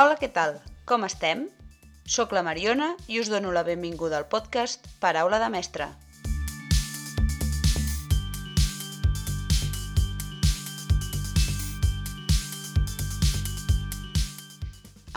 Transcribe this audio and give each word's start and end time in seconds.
Hola, 0.00 0.14
què 0.16 0.30
tal? 0.32 0.54
Com 0.88 1.02
estem? 1.04 1.40
Soc 2.08 2.30
la 2.32 2.40
Mariona 2.40 2.86
i 3.12 3.18
us 3.20 3.28
dono 3.28 3.50
la 3.52 3.62
benvinguda 3.66 4.16
al 4.16 4.24
podcast 4.32 4.86
Paraula 5.02 5.36
de 5.42 5.48
Mestre. 5.52 5.88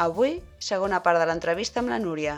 Avui, 0.07 0.35
segona 0.59 0.99
part 1.07 1.23
de 1.23 1.31
l'entrevista 1.31 1.79
amb 1.79 1.93
la 1.95 2.01
Núria. 2.03 2.35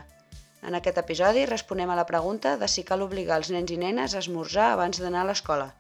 En 0.62 0.78
aquest 0.78 1.02
episodi 1.02 1.50
responem 1.50 1.90
a 1.90 1.98
la 1.98 2.06
pregunta 2.14 2.60
de 2.62 2.70
si 2.70 2.86
cal 2.86 3.08
obligar 3.10 3.42
els 3.42 3.50
nens 3.58 3.74
i 3.74 3.82
nenes 3.88 4.14
a 4.14 4.22
esmorzar 4.22 4.70
abans 4.76 5.02
d'anar 5.02 5.26
a 5.26 5.32
l'escola. 5.32 5.72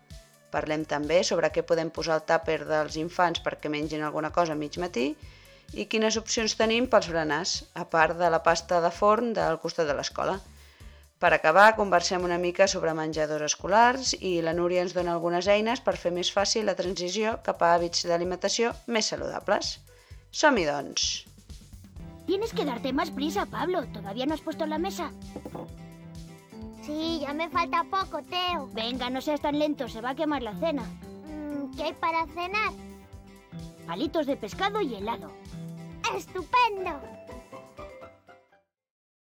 Parlem 0.49 0.89
també 0.89 1.21
sobre 1.21 1.53
què 1.53 1.61
podem 1.61 1.93
posar 1.93 2.17
al 2.17 2.27
tàper 2.33 2.63
dels 2.65 2.97
infants 3.05 3.45
perquè 3.45 3.69
mengin 3.69 4.09
alguna 4.09 4.33
cosa 4.33 4.57
a 4.57 4.63
mig 4.65 4.81
matí 4.81 5.11
i 5.73 5.85
quines 5.91 6.17
opcions 6.21 6.55
tenim 6.59 6.87
pels 6.91 7.07
berenars, 7.11 7.55
a 7.73 7.85
part 7.89 8.17
de 8.19 8.29
la 8.29 8.41
pasta 8.43 8.81
de 8.81 8.91
forn 8.91 9.33
del 9.33 9.57
costat 9.63 9.89
de 9.89 9.95
l'escola. 9.97 10.37
Per 11.19 11.31
acabar, 11.33 11.75
conversem 11.77 12.23
una 12.27 12.37
mica 12.37 12.67
sobre 12.67 12.93
menjadors 12.93 13.47
escolars 13.47 14.13
i 14.19 14.41
la 14.45 14.53
Núria 14.53 14.83
ens 14.83 14.93
dona 14.93 15.13
algunes 15.15 15.47
eines 15.47 15.79
per 15.81 15.95
fer 15.97 16.11
més 16.11 16.31
fàcil 16.31 16.67
la 16.67 16.75
transició 16.75 17.37
cap 17.45 17.63
a 17.63 17.71
hàbits 17.75 18.03
d'alimentació 18.09 18.73
més 18.87 19.07
saludables. 19.13 19.77
Som-hi, 20.31 20.65
doncs! 20.67 21.07
Tienes 22.25 22.51
que 22.53 22.65
darte 22.65 22.91
más 22.91 23.11
prisa, 23.11 23.45
Pablo. 23.45 23.85
¿Todavía 23.93 24.25
no 24.25 24.33
has 24.33 24.41
puesto 24.41 24.65
la 24.65 24.77
mesa? 24.77 25.11
Sí, 26.85 27.19
ya 27.21 27.33
me 27.33 27.49
falta 27.49 27.83
poco, 27.83 28.21
Teo. 28.23 28.67
Venga, 28.73 29.09
no 29.09 29.21
seas 29.21 29.41
tan 29.41 29.57
lento, 29.57 29.87
se 29.87 30.01
va 30.01 30.11
a 30.11 30.15
quemar 30.15 30.43
la 30.43 30.55
cena. 30.55 30.83
Mm, 30.83 31.75
¿Qué 31.75 31.83
hay 31.83 31.93
para 31.93 32.27
cenar? 32.27 32.73
Palitos 33.87 34.27
de 34.27 34.35
pescado 34.35 34.81
y 34.81 34.95
helado. 34.95 35.31
¡Estupendo! 36.13 36.91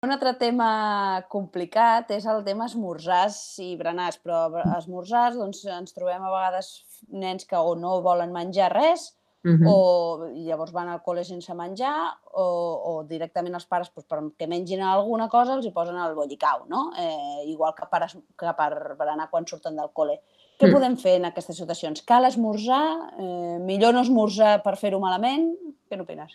Un 0.03 0.13
altre 0.15 0.35
tema 0.39 1.25
complicat 1.33 2.11
és 2.15 2.27
el 2.31 2.43
tema 2.47 2.67
esmorzars 2.71 3.39
i 3.65 3.73
berenars, 3.81 4.19
però 4.23 4.45
esmorzars 4.77 5.39
doncs, 5.39 5.65
ens 5.73 5.95
trobem 5.97 6.23
a 6.23 6.31
vegades 6.31 6.69
nens 7.11 7.47
que 7.49 7.57
o 7.59 7.75
no 7.79 8.01
volen 8.05 8.33
menjar 8.35 8.73
res 8.75 9.13
Mhm. 9.47 9.63
o 9.71 10.27
llavors 10.43 10.73
van 10.75 10.89
al 10.91 11.03
col·le 11.07 11.23
sense 11.25 11.55
menjar 11.55 11.95
o, 12.35 12.47
o 12.91 13.05
directament 13.07 13.55
els 13.55 13.67
pares 13.67 13.93
doncs, 13.95 14.07
perquè 14.11 14.49
mengin 14.51 14.81
alguna 14.83 15.29
cosa 15.31 15.55
els 15.55 15.67
hi 15.67 15.71
posen 15.71 15.95
el 15.97 16.15
bollicau, 16.17 16.65
no? 16.67 16.91
Eh, 16.99 17.45
igual 17.47 17.73
que 17.75 17.87
per, 17.87 18.09
que 18.11 18.55
per 18.59 18.97
berenar 18.99 19.29
quan 19.31 19.47
surten 19.47 19.77
del 19.77 19.93
col·le. 19.95 20.19
Què 20.59 20.67
Mm. 20.67 20.73
podem 20.75 20.97
fer 20.97 21.17
en 21.21 21.27
aquestes 21.27 21.57
situacions? 21.57 22.03
Cal 22.03 22.25
esmorzar? 22.25 23.13
Eh, 23.19 23.59
millor 23.61 23.95
no 23.95 24.01
esmorzar 24.01 24.63
per 24.65 24.75
fer-ho 24.77 24.99
malament? 24.99 25.55
Què 25.89 25.97
n'opines? 25.97 26.33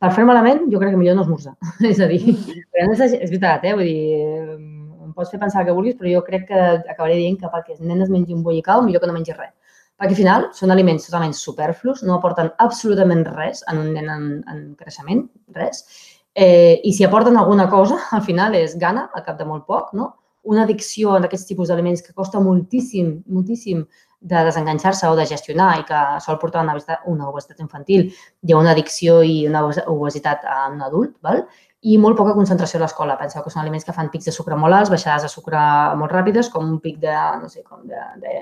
Per 0.00 0.08
fer 0.16 0.24
malament, 0.24 0.62
jo 0.72 0.80
crec 0.80 0.94
que 0.94 0.98
millor 1.00 1.16
no 1.18 1.26
esmorzar. 1.26 1.56
és 1.92 1.98
a 2.00 2.08
dir, 2.08 2.20
no 2.32 2.92
és, 2.94 3.00
és 3.12 3.28
veritat, 3.28 3.66
eh? 3.68 3.74
Vull 3.76 3.88
dir, 3.88 4.60
em 5.04 5.10
pots 5.16 5.32
fer 5.32 5.40
pensar 5.42 5.60
el 5.60 5.68
que 5.68 5.74
vulguis, 5.76 5.96
però 5.98 6.08
jo 6.14 6.22
crec 6.24 6.46
que 6.48 6.60
acabaré 6.60 7.18
dient 7.18 7.36
que 7.40 7.50
perquè 7.52 7.74
els 7.76 7.82
nenes 7.84 8.12
mengin 8.12 8.38
un 8.38 8.46
bollicau, 8.46 8.80
millor 8.86 9.04
que 9.04 9.10
no 9.10 9.16
mengin 9.16 9.36
res. 9.36 9.52
Perquè 10.00 10.16
al 10.16 10.16
final 10.16 10.46
són 10.56 10.72
aliments 10.72 11.04
totalment 11.04 11.34
superflus, 11.36 12.00
no 12.08 12.16
aporten 12.16 12.48
absolutament 12.64 13.26
res 13.34 13.60
en 13.68 13.82
un 13.82 13.90
nen 13.92 14.08
en, 14.08 14.24
en 14.48 14.62
creixement, 14.80 15.26
res. 15.52 15.84
Eh, 16.32 16.80
I 16.88 16.94
si 16.96 17.04
aporten 17.04 17.36
alguna 17.36 17.68
cosa, 17.68 18.00
al 18.16 18.24
final 18.24 18.56
és 18.56 18.78
gana, 18.80 19.10
al 19.12 19.26
cap 19.26 19.36
de 19.36 19.44
molt 19.44 19.68
poc, 19.68 19.92
no? 19.92 20.14
Una 20.48 20.64
addicció 20.64 21.18
en 21.18 21.28
aquests 21.28 21.50
tipus 21.50 21.68
d'aliments 21.68 22.00
que 22.00 22.16
costa 22.16 22.40
moltíssim, 22.40 23.18
moltíssim 23.28 23.84
de 24.20 24.44
desenganxar-se 24.44 25.08
o 25.08 25.16
de 25.16 25.24
gestionar 25.26 25.70
i 25.80 25.84
que 25.88 26.00
sol 26.20 26.38
portar 26.38 26.62
una 26.62 26.74
obesitat, 26.76 27.00
una 27.08 27.28
obesitat 27.30 27.60
infantil, 27.64 28.10
ha 28.50 28.56
una 28.58 28.72
addicció 28.76 29.22
i 29.24 29.46
una 29.48 29.64
obes- 29.64 29.82
obesitat 29.86 30.44
a 30.44 30.68
un 30.68 30.82
adult, 30.82 31.16
val? 31.22 31.46
i 31.80 31.94
molt 31.96 32.12
poca 32.18 32.34
concentració 32.36 32.76
a 32.76 32.82
l'escola. 32.82 33.14
Penseu 33.16 33.40
que 33.40 33.48
són 33.48 33.62
aliments 33.62 33.86
que 33.86 33.92
fan 33.96 34.10
pics 34.12 34.26
de 34.28 34.32
sucre 34.36 34.56
molt 34.60 34.76
alts, 34.76 34.90
baixades 34.92 35.22
de 35.24 35.30
sucre 35.32 35.56
molt 35.96 36.12
ràpides, 36.12 36.50
com 36.52 36.66
un 36.68 36.74
pic 36.78 36.98
de, 37.00 37.14
no 37.40 37.48
sé, 37.48 37.62
com 37.64 37.80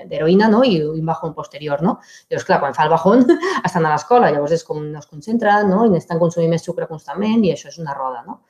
d'heroïna, 0.09 0.49
no? 0.51 0.59
I 0.67 0.81
un 0.83 1.05
bajón 1.07 1.31
posterior, 1.37 1.79
no? 1.81 2.01
Llavors, 2.27 2.45
clar, 2.49 2.59
quan 2.59 2.75
fa 2.75 2.83
el 2.83 2.91
bajón, 2.91 3.23
estan 3.69 3.85
a 3.87 3.93
l'escola, 3.93 4.33
llavors 4.35 4.57
és 4.57 4.65
com 4.67 4.81
no 4.83 4.99
es 4.99 5.07
concentren, 5.07 5.69
no? 5.71 5.85
I 5.85 5.93
necessiten 5.93 6.19
consumir 6.19 6.49
més 6.51 6.67
sucre 6.67 6.87
constantment 6.91 7.45
i 7.47 7.53
això 7.53 7.71
és 7.71 7.79
una 7.79 7.95
roda, 7.95 8.25
no? 8.27 8.41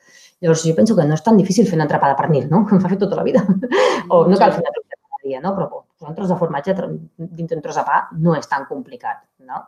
Llavors, 0.42 0.64
jo 0.66 0.74
penso 0.74 0.96
que 0.98 1.06
no 1.06 1.14
és 1.14 1.22
tan 1.22 1.38
difícil 1.38 1.68
fer 1.70 1.78
una 1.78 1.86
atrapada 1.86 2.18
pernil, 2.18 2.48
no? 2.50 2.64
Com 2.66 2.82
fa 2.82 2.90
fet 2.90 2.98
tota 3.06 3.20
la 3.20 3.22
vida. 3.22 3.44
o 4.10 4.24
no 4.26 4.36
cal 4.42 4.50
fer 4.58 4.64
una 4.64 4.74
atrapada 4.74 4.98
cada 4.98 5.22
dia, 5.22 5.40
no? 5.46 5.54
Però 5.54 5.70
posar 6.00 6.12
un 6.14 6.16
tros 6.16 6.32
de 6.32 6.38
formatge 6.40 6.76
dintre 6.76 7.58
un 7.58 7.64
tros 7.64 7.78
de 7.78 7.84
pa 7.86 8.00
no 8.18 8.36
és 8.38 8.48
tan 8.48 8.64
complicat, 8.68 9.22
no? 9.46 9.66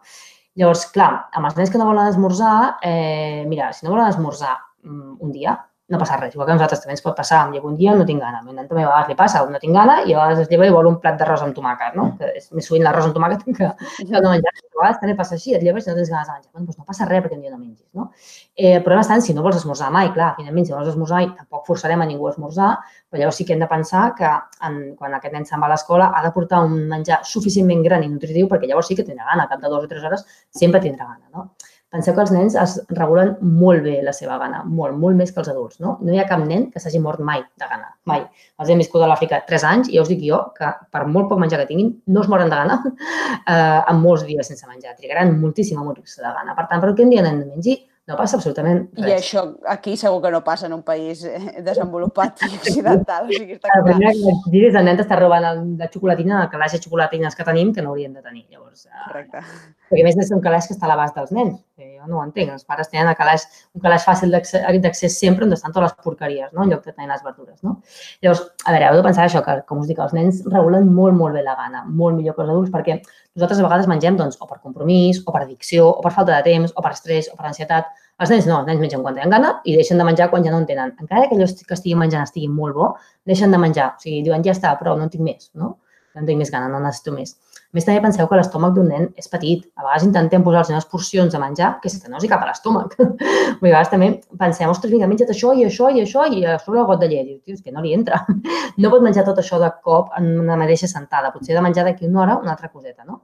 Llavors, 0.58 0.86
clar, 0.92 1.10
amb 1.32 1.48
els 1.48 1.56
nens 1.56 1.70
que 1.72 1.80
no 1.80 1.88
volen 1.88 2.10
esmorzar, 2.10 2.78
eh, 2.84 3.44
mira, 3.48 3.70
si 3.72 3.86
no 3.86 3.92
volen 3.94 4.10
esmorzar 4.10 4.56
mm, 4.84 5.14
un 5.24 5.32
dia, 5.32 5.54
no 5.92 6.00
passa 6.00 6.16
res. 6.16 6.34
Igual 6.34 6.48
que 6.48 6.54
a 6.54 6.56
nosaltres 6.56 6.82
també 6.82 6.96
ens 6.96 7.04
pot 7.04 7.16
passar, 7.18 7.42
em 7.46 7.52
llevo 7.54 7.68
un 7.68 7.76
dia 7.76 7.94
no 7.98 8.06
tinc 8.08 8.22
gana. 8.24 8.40
A 8.40 8.46
mi 8.46 8.54
també 8.56 8.82
a 8.82 8.88
vegades 8.88 9.12
li 9.12 9.16
passa, 9.18 9.44
no 9.52 9.60
tinc 9.62 9.76
gana 9.76 9.98
i 10.02 10.14
a 10.14 10.18
vegades 10.18 10.44
es 10.46 10.50
lleva 10.50 10.68
i 10.68 10.72
vol 10.74 10.88
un 10.90 10.98
plat 11.02 11.18
d'arròs 11.20 11.44
amb 11.44 11.56
tomàquet, 11.56 11.96
no? 11.98 12.08
Que 12.18 12.32
és 12.40 12.48
més 12.56 12.68
sovint 12.68 12.86
l'arròs 12.86 13.08
amb 13.08 13.16
tomàquet 13.18 13.44
que, 13.58 13.70
que 14.00 14.22
no 14.24 14.32
menjar. 14.32 14.54
A 14.72 14.80
vegades 14.82 15.00
també 15.02 15.14
passa 15.18 15.36
així, 15.36 15.52
et 15.54 15.62
lleves 15.62 15.86
i 15.86 15.90
no 15.90 15.96
tens 15.98 16.10
ganes 16.10 16.28
de 16.30 16.32
menjar. 16.32 16.50
Bueno, 16.52 16.66
doncs 16.70 16.80
no 16.80 16.86
passa 16.88 17.06
res 17.10 17.22
perquè 17.22 17.36
un 17.36 17.42
dia 17.44 17.52
no 17.52 17.58
mengis, 17.60 17.86
no? 17.94 18.08
Eh, 18.56 18.78
el 18.78 18.82
problema 18.82 19.04
està 19.04 19.18
en 19.18 19.24
si 19.26 19.36
no 19.36 19.44
vols 19.44 19.60
esmorzar 19.60 19.90
mai, 19.94 20.08
clar, 20.16 20.32
finalment, 20.38 20.66
si 20.66 20.72
no 20.72 20.80
vols 20.80 20.90
esmorzar 20.94 21.20
mai, 21.20 21.28
tampoc 21.36 21.68
forçarem 21.68 22.02
a 22.02 22.08
ningú 22.08 22.26
a 22.26 22.32
esmorzar, 22.32 22.70
però 23.12 23.20
llavors 23.20 23.38
sí 23.38 23.46
que 23.46 23.54
hem 23.54 23.62
de 23.62 23.68
pensar 23.70 24.06
que 24.18 24.32
en, 24.68 24.80
quan 24.98 25.14
aquest 25.18 25.36
nen 25.36 25.46
se'n 25.48 25.62
va 25.62 25.68
a 25.68 25.74
l'escola 25.74 26.08
ha 26.16 26.24
de 26.24 26.32
portar 26.34 26.64
un 26.64 26.74
menjar 26.90 27.20
suficientment 27.34 27.84
gran 27.84 28.02
i 28.02 28.10
nutritiu 28.10 28.48
perquè 28.50 28.70
llavors 28.70 28.90
sí 28.90 28.96
que 28.98 29.06
tindrà 29.06 29.28
gana, 29.28 29.46
cap 29.52 29.60
de 29.62 29.68
dues 29.68 29.86
o 29.86 29.92
tres 29.92 30.08
hores 30.08 30.26
sempre 30.62 30.80
tindrà 30.80 31.12
gana, 31.12 31.28
no? 31.36 31.50
Penseu 31.92 32.14
que 32.16 32.22
els 32.24 32.30
nens 32.32 32.54
es 32.56 32.78
regulen 32.96 33.34
molt 33.60 33.82
bé 33.84 33.98
la 34.04 34.14
seva 34.16 34.38
gana, 34.40 34.62
molt, 34.64 34.96
molt 34.96 35.18
més 35.18 35.32
que 35.32 35.42
els 35.42 35.50
adults, 35.52 35.76
no? 35.84 35.98
No 36.00 36.14
hi 36.14 36.22
ha 36.22 36.26
cap 36.30 36.40
nen 36.40 36.70
que 36.72 36.80
s'hagi 36.80 37.02
mort 37.04 37.20
mai 37.20 37.42
de 37.60 37.68
gana, 37.68 37.90
mai. 38.08 38.24
Els 38.62 38.72
hem 38.72 38.80
viscut 38.80 39.04
a 39.04 39.10
l'Àfrica 39.10 39.42
tres 39.48 39.66
anys 39.68 39.90
i 39.92 39.98
ja 39.98 40.06
us 40.06 40.08
dic 40.08 40.22
jo 40.24 40.40
que 40.56 40.72
per 40.94 41.04
molt 41.06 41.28
poc 41.28 41.42
menjar 41.42 41.60
que 41.60 41.68
tinguin, 41.68 41.92
no 42.08 42.24
es 42.24 42.30
moren 42.32 42.48
de 42.48 42.60
gana 42.62 42.78
eh, 42.88 43.80
en 43.92 44.00
molts 44.00 44.24
dies 44.24 44.48
sense 44.48 44.68
menjar. 44.70 44.96
Trigaran 44.96 45.36
moltíssim 45.40 45.80
a 45.80 45.84
morir-se 45.84 46.24
de 46.24 46.32
gana. 46.40 46.56
Per 46.56 46.68
tant, 46.70 46.80
per 46.80 46.94
un 46.94 47.12
dia 47.12 47.24
nen 47.28 47.42
no 47.42 47.50
mengi, 47.52 47.76
no 48.08 48.16
passa 48.18 48.38
absolutament 48.38 48.80
I 48.98 49.04
res. 49.04 49.20
això 49.20 49.44
aquí 49.70 49.94
segur 50.00 50.18
que 50.24 50.32
no 50.34 50.40
passa 50.42 50.66
en 50.66 50.74
un 50.74 50.82
país 50.86 51.22
eh, 51.28 51.60
desenvolupat 51.62 52.42
i 52.48 52.50
occidental, 52.58 53.28
o 53.28 53.36
sigui, 53.36 53.58
està 53.58 53.70
clar. 53.70 53.84
primer 53.86 54.14
que 54.16 54.32
et 54.32 54.48
dius, 54.54 54.74
el 54.80 54.88
nen 54.88 54.98
t'està 54.98 55.20
robant 55.20 55.46
la 55.78 55.90
xocolatina, 55.92 56.40
el 56.42 56.50
calaix 56.50 56.74
de 56.74 56.82
xocolatines 56.82 57.38
que 57.38 57.46
tenim, 57.46 57.70
que 57.76 57.84
no 57.84 57.92
haurien 57.92 58.16
de 58.16 58.24
tenir. 58.24 58.46
Llavors, 58.50 58.88
eh, 58.88 59.04
Correcte. 59.06 59.44
Perquè 59.92 60.02
a 60.02 60.08
més 60.08 60.16
és 60.16 60.32
un 60.32 60.40
calaix 60.40 60.66
que 60.68 60.72
està 60.72 60.88
a 60.88 60.90
l'abast 60.90 61.18
dels 61.18 61.32
nens. 61.36 61.58
que 61.76 61.84
Jo 61.98 62.06
no 62.08 62.18
ho 62.18 62.22
entenc. 62.24 62.52
Els 62.54 62.64
pares 62.64 62.88
tenen 62.88 63.10
el 63.10 63.16
calaix, 63.18 63.44
un 63.76 63.82
calaix 63.84 64.06
fàcil 64.08 64.32
d'accés 64.32 65.18
sempre 65.20 65.44
on 65.44 65.52
estan 65.52 65.74
totes 65.74 65.90
les 65.90 66.04
porqueries, 66.04 66.52
no? 66.52 66.64
en 66.64 66.72
lloc 66.72 66.86
de 66.86 66.92
tenir 66.92 67.10
les 67.10 67.22
verdures. 67.22 67.58
No? 67.62 67.76
Llavors, 68.24 68.42
a 68.64 68.72
veure, 68.72 68.88
heu 68.88 68.96
de 68.96 69.04
pensar 69.04 69.26
això, 69.28 69.42
que 69.44 69.58
com 69.68 69.82
us 69.82 69.90
dic, 69.90 70.00
els 70.00 70.14
nens 70.16 70.40
regulen 70.48 70.88
molt, 70.96 71.16
molt 71.18 71.36
bé 71.36 71.44
la 71.44 71.56
gana, 71.58 71.84
molt 71.84 72.16
millor 72.16 72.38
que 72.38 72.44
els 72.46 72.54
adults, 72.54 72.72
perquè 72.72 72.98
nosaltres 73.02 73.60
a 73.60 73.66
vegades 73.68 73.90
mengem 73.90 74.16
doncs, 74.16 74.40
o 74.40 74.48
per 74.48 74.58
compromís, 74.64 75.20
o 75.26 75.34
per 75.34 75.44
addicció, 75.44 75.90
o 75.92 76.00
per 76.04 76.14
falta 76.16 76.38
de 76.38 76.42
temps, 76.48 76.72
o 76.74 76.84
per 76.84 76.94
estrès, 76.96 77.28
o 77.32 77.36
per 77.36 77.50
ansietat. 77.52 77.92
Els 78.22 78.32
nens 78.32 78.48
no, 78.48 78.58
els 78.60 78.68
nens 78.68 78.80
mengen 78.80 79.04
quan 79.04 79.16
tenen 79.16 79.32
gana 79.32 79.54
i 79.66 79.76
deixen 79.76 79.98
de 79.98 80.04
menjar 80.06 80.28
quan 80.32 80.44
ja 80.44 80.52
no 80.52 80.60
en 80.62 80.66
tenen. 80.68 80.92
Encara 81.00 81.28
que 81.28 81.36
allò 81.38 81.48
que 81.48 81.76
estiguin 81.78 82.00
menjant 82.02 82.28
estigui 82.28 82.48
molt 82.48 82.76
bo, 82.76 82.92
deixen 83.26 83.50
de 83.50 83.58
menjar. 83.58 83.94
O 83.96 84.04
sigui, 84.04 84.20
diuen, 84.26 84.44
ja 84.46 84.52
està, 84.54 84.74
prou, 84.78 84.98
no 84.98 85.08
en 85.08 85.12
tinc 85.12 85.24
més, 85.26 85.48
no? 85.58 85.76
En 86.18 86.26
tinc 86.28 86.38
més 86.38 86.50
gana, 86.52 86.68
no 86.68 86.80
necessito 86.82 87.14
més. 87.14 87.36
A 87.72 87.76
més, 87.78 87.86
també 87.88 88.02
penseu 88.04 88.26
que 88.28 88.36
l'estómac 88.36 88.74
d'un 88.76 88.90
nen 88.92 89.06
és 89.16 89.30
petit. 89.32 89.62
A 89.80 89.84
vegades 89.86 90.04
intentem 90.04 90.42
posar-los 90.44 90.72
unes 90.74 90.86
porcions 90.92 91.32
de 91.32 91.38
menjar 91.40 91.70
que 91.80 91.88
hi 91.88 92.28
cap 92.28 92.42
a 92.44 92.48
l'estómac. 92.50 92.98
A 93.00 93.62
vegades 93.62 93.88
també 93.88 94.10
pensem, 94.40 94.68
ostres, 94.68 94.92
vinga, 94.92 95.08
menja't 95.08 95.32
això 95.32 95.54
i 95.56 95.64
això 95.64 95.88
i 95.88 96.02
això 96.02 96.26
i 96.28 96.44
a 96.44 96.58
sobre 96.60 96.82
el 96.82 96.86
got 96.90 97.00
de 97.00 97.08
llet. 97.08 97.30
I 97.32 97.40
dius, 97.46 97.62
que 97.64 97.72
no 97.72 97.80
li 97.80 97.94
entra. 97.96 98.20
No 98.82 98.88
pot 98.92 99.02
menjar 99.04 99.24
tot 99.24 99.38
això 99.40 99.58
de 99.60 99.68
cop 99.84 100.12
en 100.18 100.28
una 100.40 100.56
mateixa 100.56 100.88
sentada. 100.88 101.30
Potser 101.32 101.56
de 101.56 101.64
menjar 101.64 101.84
d'aquí 101.84 102.06
una 102.08 102.22
hora 102.22 102.36
una 102.40 102.54
altra 102.54 102.70
coseta, 102.72 103.04
no? 103.04 103.22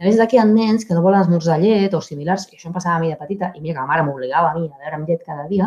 A 0.00 0.06
més, 0.06 0.16
d'aquí 0.16 0.38
hi 0.38 0.40
ha 0.40 0.46
nens 0.48 0.86
que 0.88 0.94
no 0.96 1.02
volen 1.04 1.20
esmorzar 1.20 1.58
llet 1.60 1.92
o 1.92 1.98
similars, 2.00 2.46
i 2.48 2.56
això 2.56 2.70
em 2.70 2.72
passava 2.72 2.94
a 2.96 3.00
mi 3.02 3.10
de 3.10 3.18
petita, 3.20 3.50
i 3.52 3.60
mira 3.60 3.74
que 3.74 3.82
la 3.82 3.90
mare 3.90 4.04
m'obligava 4.06 4.48
a 4.48 4.54
mi 4.56 4.62
a 4.64 4.78
beure'm 4.80 5.02
llet 5.04 5.26
cada 5.26 5.44
dia, 5.50 5.66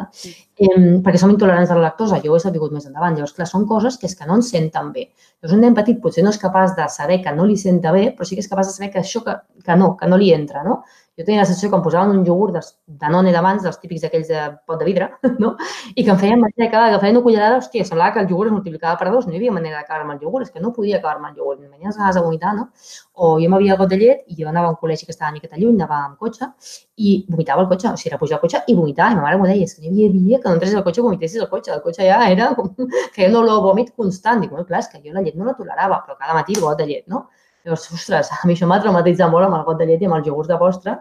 eh, 0.58 0.70
perquè 1.06 1.22
som 1.22 1.30
intolerants 1.30 1.70
a 1.70 1.78
la 1.78 1.84
lactosa, 1.84 2.18
jo 2.24 2.32
ho 2.34 2.40
he 2.40 2.42
sabut 2.42 2.74
més 2.74 2.88
endavant. 2.90 3.14
Llavors, 3.14 3.36
clar, 3.38 3.46
són 3.52 3.68
coses 3.70 4.00
que 4.02 4.10
és 4.10 4.18
que 4.18 4.26
no 4.26 4.40
ens 4.40 4.50
senten 4.56 4.90
bé. 4.96 5.06
Llavors, 5.38 5.54
un 5.54 5.62
nen 5.62 5.78
petit 5.78 6.02
potser 6.02 6.26
no 6.26 6.34
és 6.34 6.42
capaç 6.42 6.74
de 6.80 6.90
saber 6.90 7.20
que 7.22 7.36
no 7.38 7.46
li 7.46 7.60
senta 7.62 7.94
bé, 7.94 8.08
però 8.18 8.26
sí 8.26 8.34
que 8.34 8.42
és 8.42 8.50
capaç 8.50 8.72
de 8.72 8.74
saber 8.80 8.90
que 8.96 9.04
això 9.04 9.22
que, 9.28 9.38
que 9.70 9.78
no, 9.78 9.94
que 10.02 10.10
no 10.10 10.18
li 10.18 10.34
entra, 10.34 10.66
no? 10.66 10.80
Jo 11.13 11.24
tenia 11.27 11.44
la 11.44 11.45
sensació 11.45 11.69
que 11.69 11.77
em 11.77 11.83
posaven 11.86 12.12
un 12.15 12.24
iogurt 12.25 12.56
de 12.56 12.62
Danone 13.01 13.31
d'abans, 13.36 13.62
dels 13.62 13.77
típics 13.77 14.01
d'aquells 14.01 14.30
de 14.31 14.45
pot 14.65 14.80
de 14.81 14.86
vidre, 14.88 15.12
no? 15.44 15.51
I 15.94 16.01
que 16.01 16.10
em 16.10 16.18
feien 16.18 16.42
cada 16.71 16.88
que 16.89 17.01
feien 17.04 17.19
una 17.19 17.24
cullerada, 17.25 17.60
hòstia, 17.60 17.86
semblava 17.86 18.15
que 18.15 18.24
el 18.24 18.31
iogurt 18.31 18.50
es 18.50 18.56
multiplicava 18.56 18.98
per 18.98 19.12
dos, 19.12 19.27
no 19.27 19.36
hi 19.36 19.38
havia 19.38 19.54
manera 19.54 19.77
d'acabar 19.77 20.07
amb 20.07 20.15
el 20.15 20.25
iogurt, 20.25 20.48
és 20.48 20.56
que 20.56 20.63
no 20.63 20.71
podia 20.74 20.98
acabar 20.98 21.19
amb 21.19 21.30
el 21.30 21.38
iogurt, 21.38 21.62
em 21.62 21.69
venien 21.69 21.92
les 21.92 22.00
ganes 22.00 22.18
de 22.18 22.24
vomitar, 22.25 22.56
no? 22.57 22.65
O 23.13 23.36
jo 23.44 23.51
m'havia 23.54 23.77
got 23.77 23.94
de 23.94 24.00
llet 24.01 24.24
i 24.25 24.39
jo 24.39 24.50
anava 24.50 24.71
a 24.71 24.74
un 24.74 24.80
col·legi 24.81 25.06
que 25.06 25.13
estava 25.13 25.30
una 25.30 25.38
miqueta 25.38 25.62
lluny, 25.62 25.77
anava 25.77 26.00
amb 26.07 26.18
cotxe 26.18 26.50
i 26.98 27.13
vomitava 27.30 27.62
al 27.62 27.69
cotxe, 27.69 27.94
o 27.94 28.01
sigui, 28.01 28.10
era 28.10 28.21
pujar 28.24 28.39
al 28.39 28.44
cotxe 28.48 28.63
i 28.65 28.77
vomitar, 28.80 29.12
i 29.13 29.19
ma 29.19 29.27
mare 29.27 29.38
m'ho 29.38 29.51
deia, 29.51 29.69
és 29.69 29.77
que 29.77 29.86
no 29.86 29.94
hi 29.94 30.07
havia 30.07 30.18
dia 30.18 30.42
que 30.42 30.50
no 30.50 30.57
entressis 30.57 30.81
al 30.81 30.88
cotxe 30.89 31.04
i 31.04 31.06
vomitessis 31.12 31.45
al 31.45 31.51
cotxe, 31.54 31.77
el 31.77 31.86
cotxe 31.86 32.10
ja 32.10 32.18
era 32.25 32.50
com, 32.57 32.74
una 33.30 33.39
olor 33.45 33.60
a 33.60 33.63
vòmit 33.69 33.94
constant, 33.94 34.42
dic, 34.42 34.50
bueno, 34.50 34.65
clar, 34.65 34.81
és 34.81 34.89
que 34.89 35.01
jo 35.06 35.13
la 35.13 35.21
llet 35.21 35.38
no 35.38 35.45
la 35.45 35.54
tolerava, 35.62 36.01
però 36.07 36.18
cada 36.18 36.33
matí 36.42 36.57
el 36.57 36.65
got 36.65 36.81
de 36.81 36.89
llet, 36.89 37.06
no? 37.06 37.27
Llavors, 37.63 37.86
ostres, 37.95 38.30
a 38.36 38.48
mi 38.48 38.57
això 38.57 38.68
m'ha 38.68 38.81
traumatitzat 38.83 39.31
molt 39.31 39.48
amb 39.48 39.56
el 39.56 39.63
got 39.68 39.77
de 39.80 39.86
llet 39.88 40.01
i 40.04 40.07
amb 40.10 40.18
els 40.18 40.25
iogurts 40.27 40.50
de 40.51 40.57
postre 40.60 40.98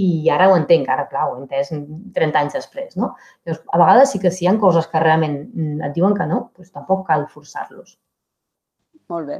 i 0.00 0.06
ara 0.32 0.46
ho 0.48 0.54
entenc, 0.56 0.88
ara, 0.92 1.04
clar, 1.10 1.26
ho 1.28 1.34
he 1.36 1.42
entès 1.42 1.72
30 2.16 2.40
anys 2.40 2.56
després, 2.56 2.96
no? 2.96 3.10
Llavors, 3.44 3.60
a 3.68 3.80
vegades 3.82 4.14
sí 4.14 4.20
que 4.22 4.32
si 4.32 4.46
hi 4.46 4.48
ha 4.48 4.54
coses 4.62 4.88
que 4.92 5.02
realment 5.02 5.36
mm, 5.44 5.84
et 5.84 5.96
diuen 5.98 6.16
que 6.16 6.28
no, 6.30 6.46
doncs 6.56 6.72
tampoc 6.72 7.04
cal 7.10 7.26
forçar-los. 7.34 7.98
Molt 9.12 9.28
bé. 9.28 9.38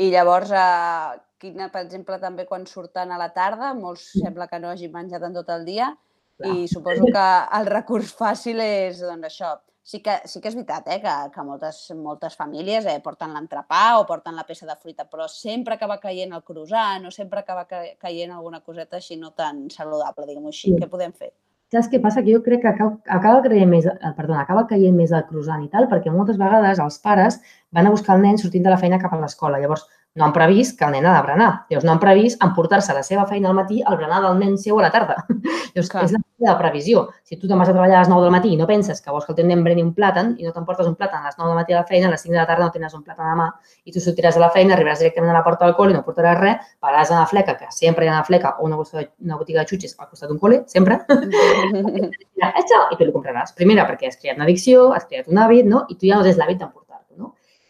I 0.00 0.08
llavors, 0.14 0.50
eh, 0.56 1.20
quina, 1.40 1.68
per 1.72 1.84
exemple, 1.84 2.18
també 2.22 2.48
quan 2.48 2.64
surten 2.68 3.12
a 3.12 3.20
la 3.20 3.28
tarda, 3.36 3.74
molts 3.76 4.08
sembla 4.16 4.48
que 4.48 4.60
no 4.62 4.72
hagin 4.72 4.92
menjat 4.92 5.24
en 5.28 5.36
tot 5.36 5.52
el 5.52 5.68
dia, 5.68 5.92
Clar. 6.40 6.52
i 6.52 6.68
suposo 6.68 7.12
que 7.12 7.28
el 7.60 7.68
recurs 7.72 8.12
fàcil 8.16 8.60
és, 8.64 9.04
doncs, 9.04 9.28
això. 9.28 9.52
Sí 9.86 10.00
que, 10.02 10.14
sí 10.26 10.40
que 10.42 10.50
és 10.50 10.56
veritat, 10.58 10.88
eh, 10.90 10.98
que, 11.02 11.12
que 11.34 11.42
moltes, 11.46 11.76
moltes 11.94 12.34
famílies 12.34 12.88
eh, 12.90 12.96
porten 13.04 13.30
l'entrepà 13.36 13.82
o 14.00 14.06
porten 14.08 14.34
la 14.34 14.42
peça 14.48 14.66
de 14.66 14.74
fruita, 14.82 15.04
però 15.06 15.28
sempre 15.30 15.76
acaba 15.76 16.00
caient 16.02 16.32
el 16.34 16.42
croissant 16.48 17.06
o 17.06 17.12
sempre 17.14 17.38
acaba 17.44 17.62
ca- 17.70 17.84
caient 18.02 18.32
alguna 18.34 18.58
coseta 18.66 18.98
així 18.98 19.14
no 19.20 19.30
tan 19.38 19.68
saludable, 19.70 20.26
diguem-ho 20.26 20.50
així. 20.50 20.72
Sí. 20.72 20.80
Què 20.80 20.88
podem 20.90 21.14
fer? 21.14 21.30
Saps 21.70 21.88
què 21.92 22.00
passa? 22.02 22.22
Que 22.26 22.34
jo 22.34 22.42
crec 22.46 22.60
que 22.64 22.68
acaba, 22.72 22.96
acaba, 23.18 23.44
caient 23.46 23.70
més, 23.70 23.86
eh, 23.92 24.10
perdona, 24.18 24.42
acaba 24.42 24.66
caient 24.70 24.94
més 24.98 25.14
el 25.14 25.22
croissant 25.30 25.62
i 25.62 25.70
tal, 25.70 25.86
perquè 25.90 26.10
moltes 26.14 26.36
vegades 26.42 26.82
els 26.82 26.98
pares 27.06 27.38
van 27.78 27.86
a 27.86 27.94
buscar 27.94 28.16
el 28.18 28.26
nen 28.26 28.38
sortint 28.42 28.66
de 28.66 28.74
la 28.74 28.78
feina 28.82 28.98
cap 29.02 29.14
a 29.14 29.20
l'escola. 29.22 29.58
Llavors, 29.62 29.86
no 30.16 30.24
han 30.24 30.32
previst 30.32 30.78
que 30.78 30.86
el 30.86 30.96
nen 30.96 31.06
ha 31.06 31.14
de 31.16 31.26
berenar. 31.26 31.50
Llavors, 31.70 31.84
no 31.84 31.92
han 31.92 32.00
previst 32.00 32.42
emportar-se 32.42 32.94
la 32.96 33.02
seva 33.06 33.26
feina 33.28 33.50
al 33.50 33.58
matí 33.58 33.82
el 33.82 33.96
berenar 33.96 34.22
del 34.24 34.38
nen 34.40 34.56
seu 34.58 34.80
a 34.80 34.86
la 34.86 34.90
tarda. 34.90 35.20
Llavors, 35.74 35.90
Clar. 35.92 36.04
és 36.04 36.16
la 36.16 36.22
de 36.38 36.54
previsió. 36.58 37.06
Si 37.24 37.36
tu 37.36 37.48
te'n 37.48 37.58
vas 37.60 37.68
a 37.68 37.74
treballar 37.74 37.98
a 37.98 38.02
les 38.04 38.10
9 38.12 38.24
del 38.24 38.32
matí 38.34 38.52
i 38.52 38.56
no 38.60 38.66
penses 38.68 39.00
que 39.00 39.12
vols 39.12 39.24
que 39.24 39.32
el 39.32 39.38
teu 39.40 39.46
nen 39.48 39.64
breni 39.64 39.84
un 39.84 39.92
plàtan 39.96 40.34
i 40.40 40.46
no 40.46 40.52
t'emportes 40.52 40.88
un 40.88 40.96
plàtan 40.96 41.24
a 41.24 41.30
les 41.30 41.38
9 41.38 41.50
del 41.50 41.60
matí 41.60 41.76
a 41.76 41.80
la 41.80 41.86
feina, 41.88 42.08
a 42.08 42.14
les 42.14 42.24
5 42.24 42.32
de 42.32 42.40
la 42.40 42.46
tarda 42.48 42.68
no 42.68 42.72
tens 42.74 42.94
un 42.96 43.04
plàtan 43.04 43.24
a 43.26 43.34
la 43.34 43.38
mà 43.40 43.48
i 43.84 43.92
tu 43.92 44.00
sortiràs 44.04 44.36
de 44.36 44.42
la 44.44 44.50
feina, 44.52 44.74
arribaràs 44.76 45.00
directament 45.04 45.32
a 45.32 45.38
la 45.38 45.44
porta 45.44 45.68
del 45.68 45.76
col·le 45.78 45.94
i 45.94 45.96
no 45.96 46.04
portaràs 46.06 46.40
res, 46.40 46.72
pararàs 46.80 47.12
a 47.12 47.20
la 47.20 47.26
fleca, 47.30 47.56
que 47.60 47.68
sempre 47.70 48.04
hi 48.04 48.08
ha 48.08 48.16
una 48.18 48.24
fleca 48.24 48.56
o 48.58 48.66
una, 48.68 48.76
botiga, 48.76 49.06
una 49.24 49.36
botiga 49.40 49.62
de 49.62 49.72
xutxes 49.72 49.96
al 49.98 50.08
costat 50.08 50.28
d'un 50.32 50.40
col·le, 50.40 50.62
sempre, 50.68 51.00
i 52.92 52.96
tu 52.96 53.04
li 53.04 53.12
compraràs. 53.14 53.54
Primera, 53.56 53.86
perquè 53.88 54.10
has 54.10 54.18
creat 54.20 54.36
una 54.36 54.46
addicció, 54.48 54.90
has 54.96 55.06
creat 55.08 55.28
un 55.30 55.40
hàbit, 55.40 55.66
no? 55.68 55.84
I 55.88 55.96
tu 55.96 56.08
ja 56.08 56.18
no 56.18 56.26
tens 56.26 56.38
l'hàbit 56.40 56.60
d'emportar-lo, 56.60 56.84
no? 56.84 56.85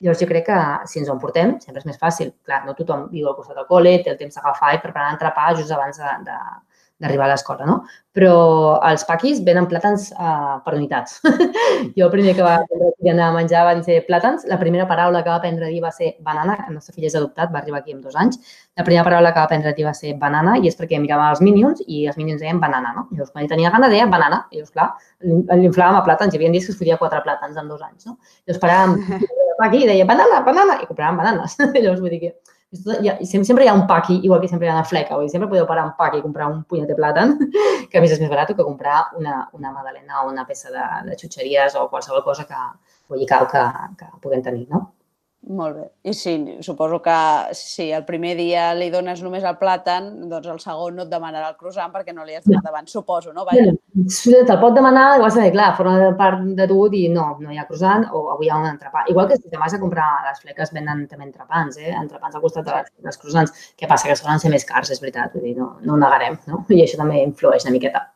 Llavors 0.05 0.21
jo 0.21 0.29
crec 0.29 0.45
que 0.51 0.61
si 0.91 1.01
ens 1.01 1.09
ho 1.09 1.17
emportem 1.17 1.57
sempre 1.63 1.81
és 1.81 1.89
més 1.89 2.01
fàcil. 2.01 2.35
Clar, 2.45 2.63
no 2.67 2.77
tothom 2.77 3.09
viu 3.13 3.31
al 3.31 3.37
costat 3.39 3.57
del 3.57 3.69
col·le, 3.71 3.97
té 4.05 4.13
el 4.13 4.21
temps 4.21 4.37
d'agafar 4.37 4.75
i 4.77 4.81
preparar 4.83 5.13
l'entrepà 5.13 5.53
just 5.57 5.73
abans 5.73 6.01
d'arribar 6.01 7.25
a 7.25 7.31
l'escola, 7.31 7.65
no? 7.69 7.77
Però 8.17 8.35
els 8.89 9.07
paquis 9.09 9.41
venen 9.45 9.69
plàtans 9.71 10.11
uh, 10.13 10.59
per 10.65 10.75
unitats. 10.77 11.17
jo 11.97 12.05
el 12.07 12.13
primer 12.13 12.35
que 12.37 12.45
va 12.45 12.59
anar 13.09 13.31
a 13.31 13.35
menjar 13.39 13.65
van 13.71 13.81
ser 13.89 14.03
plàtans. 14.05 14.45
La 14.53 14.61
primera 14.61 14.85
paraula 14.91 15.23
que 15.25 15.33
va 15.33 15.39
aprendre 15.41 15.65
a 15.65 15.73
dir 15.73 15.81
va 15.85 15.95
ser 15.97 16.13
banana. 16.21 16.59
El 16.69 16.77
nostre 16.77 16.93
fill 16.93 17.09
és 17.09 17.17
adoptat, 17.17 17.53
va 17.55 17.63
arribar 17.63 17.81
aquí 17.81 17.97
amb 17.97 18.05
dos 18.05 18.21
anys. 18.21 18.37
La 18.77 18.85
primera 18.85 19.05
paraula 19.09 19.33
que 19.33 19.41
va 19.41 19.49
aprendre 19.49 19.73
a 19.73 19.79
dir 19.79 19.89
va 19.89 19.97
ser 19.97 20.13
banana 20.21 20.59
i 20.61 20.69
és 20.69 20.77
perquè 20.77 21.01
mirava 21.01 21.31
els 21.33 21.41
Minions 21.45 21.81
i 21.87 22.05
els 22.05 22.21
Minions 22.21 22.45
deien 22.45 22.61
banana, 22.61 22.93
no? 22.99 23.09
Llavors, 23.15 23.33
quan 23.33 23.47
ell 23.47 23.53
tenia 23.55 23.73
gana, 23.73 23.89
deia 23.93 24.13
banana. 24.13 24.45
Llavors, 24.53 24.77
clar, 24.77 24.93
l'inflàvem 25.25 26.01
a 26.03 26.05
plàtans. 26.05 26.37
Hi 26.37 26.43
havia 26.43 26.53
dies 26.53 26.69
que 26.69 26.77
es 26.77 26.81
fotia 26.85 27.01
quatre 27.01 27.25
plàtans 27.25 27.57
en 27.57 27.73
dos 27.73 27.81
anys, 27.81 28.09
no? 28.09 28.19
Llavors, 28.45 28.65
paràvem 28.65 29.01
aquí 29.65 29.85
i 29.85 29.89
deia 29.89 30.05
banana, 30.09 30.43
banana, 30.47 30.77
i 30.83 30.89
compràvem 30.89 31.23
bananes. 31.23 31.57
Llavors, 31.83 32.03
vull 32.03 32.13
dir 32.13 32.21
que 32.21 32.33
ha, 32.77 33.17
sempre, 33.25 33.65
hi 33.65 33.69
ha 33.69 33.75
un 33.75 33.87
paqui, 33.87 34.19
igual 34.23 34.41
que 34.41 34.49
sempre 34.49 34.67
hi 34.67 34.71
ha 34.71 34.75
una 34.79 34.85
fleca. 34.85 35.15
Vull 35.15 35.27
dir, 35.27 35.33
sempre 35.35 35.49
podeu 35.49 35.69
parar 35.69 35.87
un 35.87 35.95
paqui 35.99 36.21
i 36.21 36.25
comprar 36.25 36.49
un 36.53 36.65
punyeter 36.65 36.97
plàtan, 36.99 37.37
que 37.91 37.99
a 37.99 38.05
més 38.05 38.13
és 38.17 38.21
més 38.23 38.33
barat 38.33 38.53
que 38.53 38.67
comprar 38.67 38.99
una, 39.21 39.47
una 39.57 39.73
magdalena 39.73 40.25
o 40.25 40.29
una 40.33 40.47
peça 40.49 40.73
de, 40.75 40.85
de 41.09 41.19
xutxeries 41.21 41.79
o 41.79 41.89
qualsevol 41.93 42.25
cosa 42.27 42.47
que, 42.49 42.63
vull 43.09 43.23
dir, 43.23 43.31
que, 43.31 43.41
que, 43.55 43.65
que 44.03 44.13
puguem 44.23 44.45
tenir, 44.45 44.67
no? 44.73 44.87
Molt 45.47 45.77
bé. 45.77 45.85
I 46.11 46.13
sí, 46.15 46.33
suposo 46.61 46.99
que 47.03 47.17
si 47.55 47.85
el 47.95 48.05
primer 48.05 48.33
dia 48.35 48.73
li 48.75 48.89
dones 48.91 49.21
només 49.23 49.45
el 49.47 49.55
plàtan, 49.61 50.09
doncs 50.31 50.49
el 50.51 50.59
segon 50.59 50.97
no 50.99 51.05
et 51.05 51.13
demanarà 51.13 51.53
el 51.53 51.59
croissant 51.61 51.93
perquè 51.95 52.15
no 52.15 52.25
li 52.27 52.35
has 52.35 52.43
donat 52.49 52.67
abans, 52.67 52.91
suposo, 52.91 53.31
no? 53.37 53.45
Vaja. 53.47 53.69
Te'l 53.71 54.59
pot 54.63 54.75
demanar, 54.75 55.05
de 55.23 55.29
dir, 55.37 55.53
clar, 55.55 55.69
forma 55.79 56.11
part 56.19 56.43
de 56.59 56.67
tu 56.67 56.81
dir 56.91 57.05
no, 57.15 57.29
no 57.39 57.55
hi 57.55 57.61
ha 57.63 57.69
croissant 57.69 58.09
o 58.11 58.25
avui 58.35 58.51
hi 58.51 58.51
ha 58.51 58.59
un 58.59 58.67
entrepà. 58.73 59.05
Igual 59.13 59.31
que 59.31 59.39
si 59.39 59.49
te 59.53 59.63
vas 59.63 59.75
a 59.75 59.81
comprar 59.85 60.09
les 60.27 60.43
fleques 60.43 60.75
venen 60.75 61.07
també 61.07 61.31
entrepans, 61.31 61.79
eh? 61.79 61.95
entrepans 61.95 62.35
al 62.35 62.43
costat 62.43 62.67
de 62.67 62.75
les, 62.81 62.91
dels 63.07 63.23
croissants. 63.23 63.71
Què 63.79 63.87
passa? 63.87 64.11
Que 64.11 64.19
solen 64.19 64.43
ser 64.43 64.51
més 64.51 64.67
cars, 64.67 64.91
és 64.91 65.03
veritat, 65.05 65.31
vull 65.39 65.47
dir, 65.47 65.55
no, 65.61 65.77
no 65.87 65.95
ho 65.95 66.03
negarem, 66.03 66.43
no? 66.51 66.65
I 66.75 66.83
això 66.83 66.99
també 66.99 67.23
influeix 67.23 67.71
una 67.71 67.79
miqueta. 67.79 68.09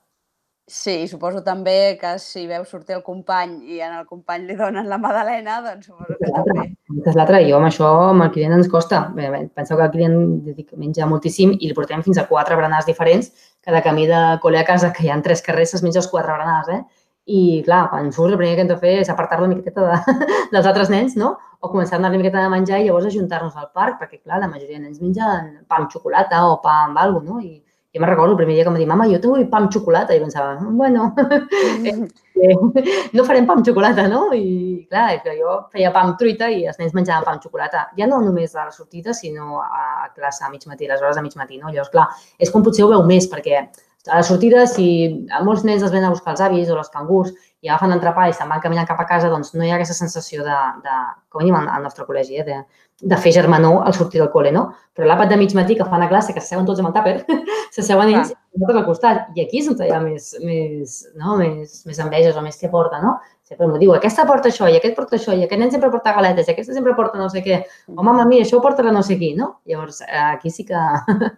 Sí, 0.70 1.08
suposo 1.10 1.40
també 1.42 1.96
que 1.98 2.12
si 2.22 2.44
veus 2.46 2.68
sortir 2.70 2.94
el 2.94 3.00
company 3.02 3.56
i 3.74 3.80
en 3.82 3.96
el 3.96 4.04
company 4.06 4.44
li 4.46 4.54
donen 4.54 4.86
la 4.86 5.00
magdalena, 5.02 5.56
doncs 5.64 5.88
suposo 5.88 6.14
que 6.20 6.28
també. 6.30 6.66
És 7.10 7.16
l'altre. 7.18 7.40
Jo 7.48 7.56
amb 7.58 7.66
això, 7.66 7.88
amb 8.12 8.22
el 8.22 8.30
client 8.36 8.54
ens 8.54 8.68
costa. 8.70 9.00
Bé, 9.16 9.26
bé, 9.32 9.40
Penseu 9.56 9.80
que 9.80 9.88
el 9.88 9.90
client 9.96 10.68
menja 10.78 11.08
moltíssim 11.10 11.56
i 11.58 11.66
li 11.66 11.74
portem 11.74 12.04
fins 12.06 12.20
a 12.22 12.26
quatre 12.28 12.54
berenars 12.60 12.86
diferents. 12.86 13.32
Cada 13.66 13.80
camí 13.82 14.06
de 14.06 14.20
col·le 14.44 14.60
a 14.60 14.66
casa, 14.68 14.92
que 14.94 15.02
hi 15.02 15.10
ha 15.10 15.16
tres 15.24 15.42
carrers, 15.42 15.72
es 15.74 15.82
menja 15.82 15.98
els 16.04 16.10
quatre 16.12 16.36
berenars, 16.36 16.70
eh? 16.70 17.08
I, 17.26 17.40
clar, 17.66 17.80
quan 17.90 18.12
surts, 18.14 18.36
el 18.36 18.38
primer 18.38 18.54
que 18.54 18.62
hem 18.62 18.70
de 18.70 18.76
fer 18.78 18.92
és 19.00 19.10
apartar-lo 19.10 19.48
una 19.48 19.56
miqueta 19.56 19.88
de, 19.88 20.14
dels 20.54 20.70
altres 20.70 20.92
nens, 20.94 21.16
no? 21.18 21.32
O 21.58 21.72
començar 21.72 21.96
a 21.96 21.98
donar 21.98 22.12
una 22.14 22.22
miqueta 22.22 22.44
de 22.46 22.52
menjar 22.54 22.78
i 22.78 22.86
llavors 22.86 23.10
ajuntar-nos 23.10 23.58
al 23.58 23.72
parc, 23.74 23.98
perquè, 24.04 24.22
clar, 24.22 24.38
la 24.38 24.52
majoria 24.54 24.78
de 24.78 24.84
nens 24.86 25.02
mengen 25.02 25.50
pa 25.66 25.82
amb 25.82 25.90
xocolata 25.90 26.44
o 26.46 26.60
pa 26.62 26.84
amb 26.84 27.02
alguna 27.02 27.26
cosa, 27.26 27.40
no? 27.40 27.42
I 27.42 27.58
jo 27.92 28.00
me'n 28.00 28.10
recordo 28.10 28.32
el 28.32 28.38
primer 28.38 28.54
dia 28.54 28.64
que 28.64 28.70
em 28.70 28.76
va 28.76 28.78
dir, 28.78 28.86
mama, 28.86 29.06
jo 29.10 29.18
te 29.18 29.26
vull 29.26 29.48
pa 29.50 29.58
amb 29.58 29.72
xocolata. 29.74 30.14
I 30.14 30.20
pensava, 30.22 30.54
bueno, 30.62 31.08
no 33.16 33.24
farem 33.26 33.48
pa 33.48 33.56
amb 33.56 33.66
xocolata, 33.66 34.06
no? 34.08 34.28
I, 34.36 34.86
clar, 34.90 35.18
jo 35.26 35.56
feia 35.74 35.90
pa 35.94 36.04
amb 36.06 36.14
truita 36.20 36.50
i 36.54 36.62
els 36.70 36.78
nens 36.78 36.94
menjaven 36.94 37.26
pa 37.26 37.34
amb 37.34 37.42
xocolata. 37.42 37.88
Ja 37.98 38.06
no 38.06 38.20
només 38.22 38.54
a 38.54 38.68
la 38.68 38.74
sortida, 38.74 39.14
sinó 39.14 39.58
a 39.64 40.06
classe 40.14 40.46
a 40.46 40.52
mig 40.54 40.62
matí, 40.70 40.86
a 40.86 40.94
les 40.94 41.02
hores 41.02 41.18
de 41.18 41.26
mig 41.26 41.34
matí, 41.36 41.58
no? 41.58 41.74
Llavors, 41.74 41.90
clar, 41.90 42.06
és 42.38 42.54
com 42.54 42.62
potser 42.62 42.86
ho 42.86 42.92
veu 42.94 43.02
més, 43.06 43.26
perquè 43.32 43.66
a 44.08 44.16
la 44.16 44.22
sortida, 44.22 44.64
si 44.66 44.86
a 45.28 45.42
molts 45.44 45.64
nens 45.66 45.82
els 45.84 45.92
ven 45.92 46.06
a 46.06 46.10
buscar 46.12 46.32
els 46.32 46.40
avis 46.40 46.70
o 46.72 46.78
els 46.78 46.88
cangurs 46.92 47.32
i 47.60 47.68
agafen 47.68 47.90
l'entrepà 47.92 48.28
i 48.30 48.32
se'n 48.32 48.48
van 48.48 48.62
caminant 48.64 48.88
cap 48.88 49.00
a 49.02 49.04
casa, 49.08 49.28
doncs 49.28 49.52
no 49.52 49.64
hi 49.64 49.72
ha 49.72 49.76
aquesta 49.76 49.96
sensació 49.98 50.44
de, 50.46 50.60
de 50.84 50.94
com 51.28 51.42
a 51.42 51.44
mínim 51.44 51.58
al 51.60 51.84
nostre 51.84 52.06
col·legi, 52.08 52.38
eh, 52.40 52.46
de, 52.46 52.56
de 53.12 53.18
fer 53.20 53.34
germanor 53.36 53.82
al 53.84 53.96
sortir 53.96 54.22
del 54.22 54.30
col·le, 54.32 54.54
no? 54.56 54.70
Però 54.96 55.08
l'àpat 55.08 55.32
de 55.32 55.36
mig 55.40 55.52
matí 55.58 55.76
que 55.76 55.84
fan 55.88 56.06
a 56.06 56.08
classe, 56.08 56.32
que 56.32 56.40
s'asseuen 56.40 56.68
tots 56.68 56.80
amb 56.80 56.88
el 56.90 56.96
tàper, 56.96 57.42
s'asseuen 57.76 58.14
ells 58.14 58.32
i 58.32 58.62
nosaltres 58.62 58.80
al 58.80 58.88
costat. 58.88 59.28
I 59.36 59.44
aquí 59.44 59.60
és 59.60 59.68
on 59.68 59.76
hi 59.84 59.92
ha 59.92 60.00
més, 60.04 60.30
més, 60.44 60.96
no? 61.20 61.36
més, 61.42 61.82
més 61.90 62.00
enveges 62.06 62.40
o 62.40 62.46
més 62.46 62.56
que 62.60 62.72
porta, 62.72 63.02
no? 63.04 63.18
Sempre 63.50 63.66
em 63.66 63.72
diu, 63.82 63.90
aquesta 63.96 64.22
porta 64.28 64.46
això, 64.52 64.68
i 64.70 64.76
aquest 64.78 64.94
porta 64.94 65.16
això, 65.16 65.32
i 65.34 65.42
aquest 65.42 65.58
nen 65.58 65.72
sempre 65.72 65.88
porta 65.90 66.12
galetes, 66.14 66.46
i 66.46 66.52
aquesta 66.52 66.74
sempre 66.76 66.92
porta 66.94 67.18
no 67.18 67.26
sé 67.32 67.40
què. 67.42 67.56
O, 67.90 68.04
mama, 68.06 68.22
mira, 68.28 68.44
això 68.46 68.60
ho 68.60 68.62
porta 68.62 68.84
la 68.86 68.92
no 68.94 69.02
sé 69.02 69.16
qui, 69.18 69.32
no? 69.34 69.48
Llavors, 69.66 69.98
eh, 70.06 70.20
aquí 70.22 70.52
sí 70.54 70.62
que 70.68 70.78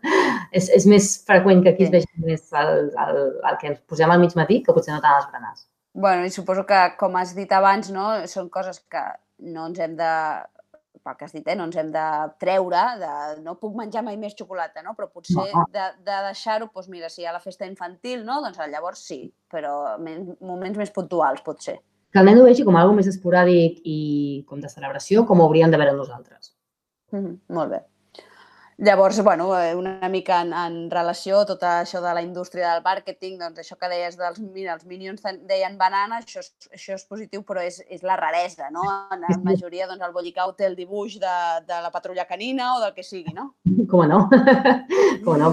és, 0.59 0.69
és 0.77 0.85
més 0.93 1.07
freqüent 1.25 1.63
que 1.65 1.73
aquí 1.73 1.87
es 1.87 1.93
vegi 1.95 2.27
més 2.27 2.45
el, 2.53 2.91
el, 3.07 3.21
el 3.49 3.57
que 3.63 3.71
ens 3.71 3.79
posem 3.89 4.13
al 4.13 4.21
mig 4.21 4.37
matí 4.37 4.61
que 4.67 4.75
potser 4.77 4.93
no 4.93 5.01
tant 5.01 5.17
als 5.17 5.31
berenars. 5.31 5.65
Bueno, 6.05 6.27
i 6.29 6.33
suposo 6.35 6.67
que, 6.69 6.83
com 7.01 7.17
has 7.17 7.33
dit 7.37 7.53
abans, 7.57 7.89
no, 7.95 8.11
són 8.29 8.53
coses 8.53 8.83
que 8.93 9.01
no 9.49 9.71
ens 9.71 9.81
hem 9.81 9.97
de 9.97 10.13
pel 11.03 11.17
que 11.19 11.27
has 11.27 11.33
dit, 11.35 11.49
eh, 11.49 11.57
no 11.59 11.65
ens 11.67 11.79
hem 11.81 11.89
de 11.95 12.03
treure, 12.43 12.83
de 13.01 13.13
no 13.43 13.57
puc 13.59 13.73
menjar 13.79 14.05
mai 14.07 14.19
més 14.21 14.37
xocolata, 14.39 14.85
no? 14.85 14.93
però 14.99 15.09
potser 15.11 15.49
No. 15.49 15.65
de, 15.73 15.87
de 16.05 16.19
deixar-ho, 16.29 16.69
doncs 16.75 16.91
mira, 16.93 17.09
si 17.11 17.23
hi 17.23 17.27
ha 17.27 17.33
la 17.35 17.43
festa 17.43 17.67
infantil, 17.67 18.23
no? 18.29 18.41
doncs 18.45 18.61
llavors 18.71 19.03
sí, 19.09 19.25
però 19.51 19.97
en 19.97 20.37
moments 20.41 20.79
més 20.79 20.93
puntuals, 20.95 21.43
potser. 21.43 21.81
Que 22.13 22.21
el 22.21 22.29
nen 22.29 22.41
ho 22.41 22.49
vegi 22.49 22.65
com 22.67 22.77
algo 22.77 22.93
més 22.97 23.09
esporàdic 23.09 23.81
i 23.89 24.01
com 24.49 24.61
de 24.61 24.69
celebració, 24.69 25.25
com 25.29 25.41
ho 25.41 25.49
hauríem 25.49 25.73
de 25.73 25.81
veure 25.81 25.97
nosaltres. 25.97 26.53
Mm 27.13 27.25
-hmm, 27.25 27.39
molt 27.57 27.71
bé. 27.71 27.81
Llavors, 28.79 29.23
bueno, 29.23 29.57
eh, 29.61 29.77
una 29.77 30.09
mica 30.09 30.41
en, 30.43 30.53
en 30.53 30.91
relació 30.91 31.41
a 31.41 31.47
tot 31.47 31.61
això 31.63 32.01
de 32.03 32.13
la 32.17 32.23
indústria 32.25 32.73
del 32.73 32.83
màrqueting, 32.83 33.37
doncs 33.39 33.61
això 33.63 33.77
que 33.79 33.89
deies 33.89 34.17
dels 34.19 34.41
mira, 34.41 34.75
els 34.75 34.87
Minions 34.91 35.23
deien 35.47 35.77
banana, 35.79 36.19
això 36.19 36.41
és, 36.41 36.51
això 36.73 36.97
és 36.97 37.05
positiu, 37.05 37.45
però 37.45 37.63
és, 37.63 37.79
és 37.89 38.03
la 38.03 38.17
raresa, 38.17 38.71
no? 38.75 38.83
En 39.13 39.21
la 39.23 39.37
majoria, 39.45 39.87
doncs, 39.87 40.03
el 40.03 40.13
bollicau 40.13 40.55
té 40.59 40.67
el 40.67 40.75
dibuix 40.75 41.15
de, 41.21 41.37
de 41.69 41.81
la 41.85 41.93
patrulla 41.95 42.27
canina 42.27 42.75
o 42.75 42.81
del 42.81 42.95
que 42.97 43.05
sigui, 43.07 43.31
no? 43.37 43.53
Com 43.93 44.09
no? 44.09 44.25
Com 45.25 45.39
no? 45.39 45.53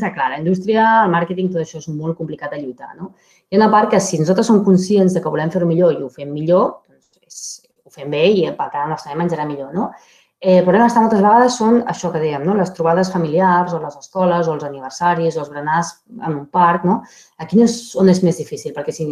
Pensar 0.00 0.14
clar, 0.14 0.30
la 0.32 0.38
indústria, 0.40 0.82
el 1.04 1.10
màrqueting, 1.12 1.50
tot 1.52 1.60
això 1.60 1.76
és 1.76 1.88
molt 1.92 2.16
complicat 2.16 2.54
de 2.54 2.60
lluitar, 2.62 2.94
no? 2.96 3.10
Hi 3.50 3.56
ha 3.56 3.60
una 3.60 3.66
part 3.74 3.90
que 3.92 3.98
si 4.00 4.16
nosaltres 4.16 4.48
som 4.48 4.62
conscients 4.64 5.12
de 5.12 5.20
que 5.20 5.32
volem 5.34 5.52
fer-ho 5.52 5.68
millor 5.68 5.92
i 5.92 6.00
ho 6.00 6.08
fem 6.14 6.30
millor, 6.32 6.70
doncs 6.88 7.26
és, 7.28 7.42
ho 7.84 7.92
fem 7.92 8.08
bé 8.16 8.22
i 8.32 8.46
per 8.56 8.70
tant 8.72 8.94
nen 8.94 9.20
menjarà 9.20 9.44
millor, 9.44 9.74
no? 9.76 9.90
Eh, 10.40 10.62
problema 10.64 10.86
està 10.88 11.02
moltes 11.04 11.20
vegades 11.20 11.56
són 11.60 11.82
això 11.92 12.08
que 12.14 12.20
dèiem, 12.22 12.46
no? 12.48 12.54
les 12.56 12.70
trobades 12.72 13.10
familiars 13.12 13.74
o 13.76 13.80
les 13.82 13.98
escoles 13.98 14.46
o 14.48 14.54
els 14.54 14.62
aniversaris 14.64 15.36
o 15.36 15.42
els 15.42 15.50
berenars 15.52 15.90
en 16.16 16.32
un 16.32 16.46
parc. 16.48 16.86
No? 16.88 17.02
Aquí 17.44 17.58
no 17.58 17.66
és 17.68 17.74
on 18.00 18.08
és 18.08 18.22
més 18.24 18.40
difícil, 18.40 18.72
perquè 18.72 18.94
si 18.96 19.04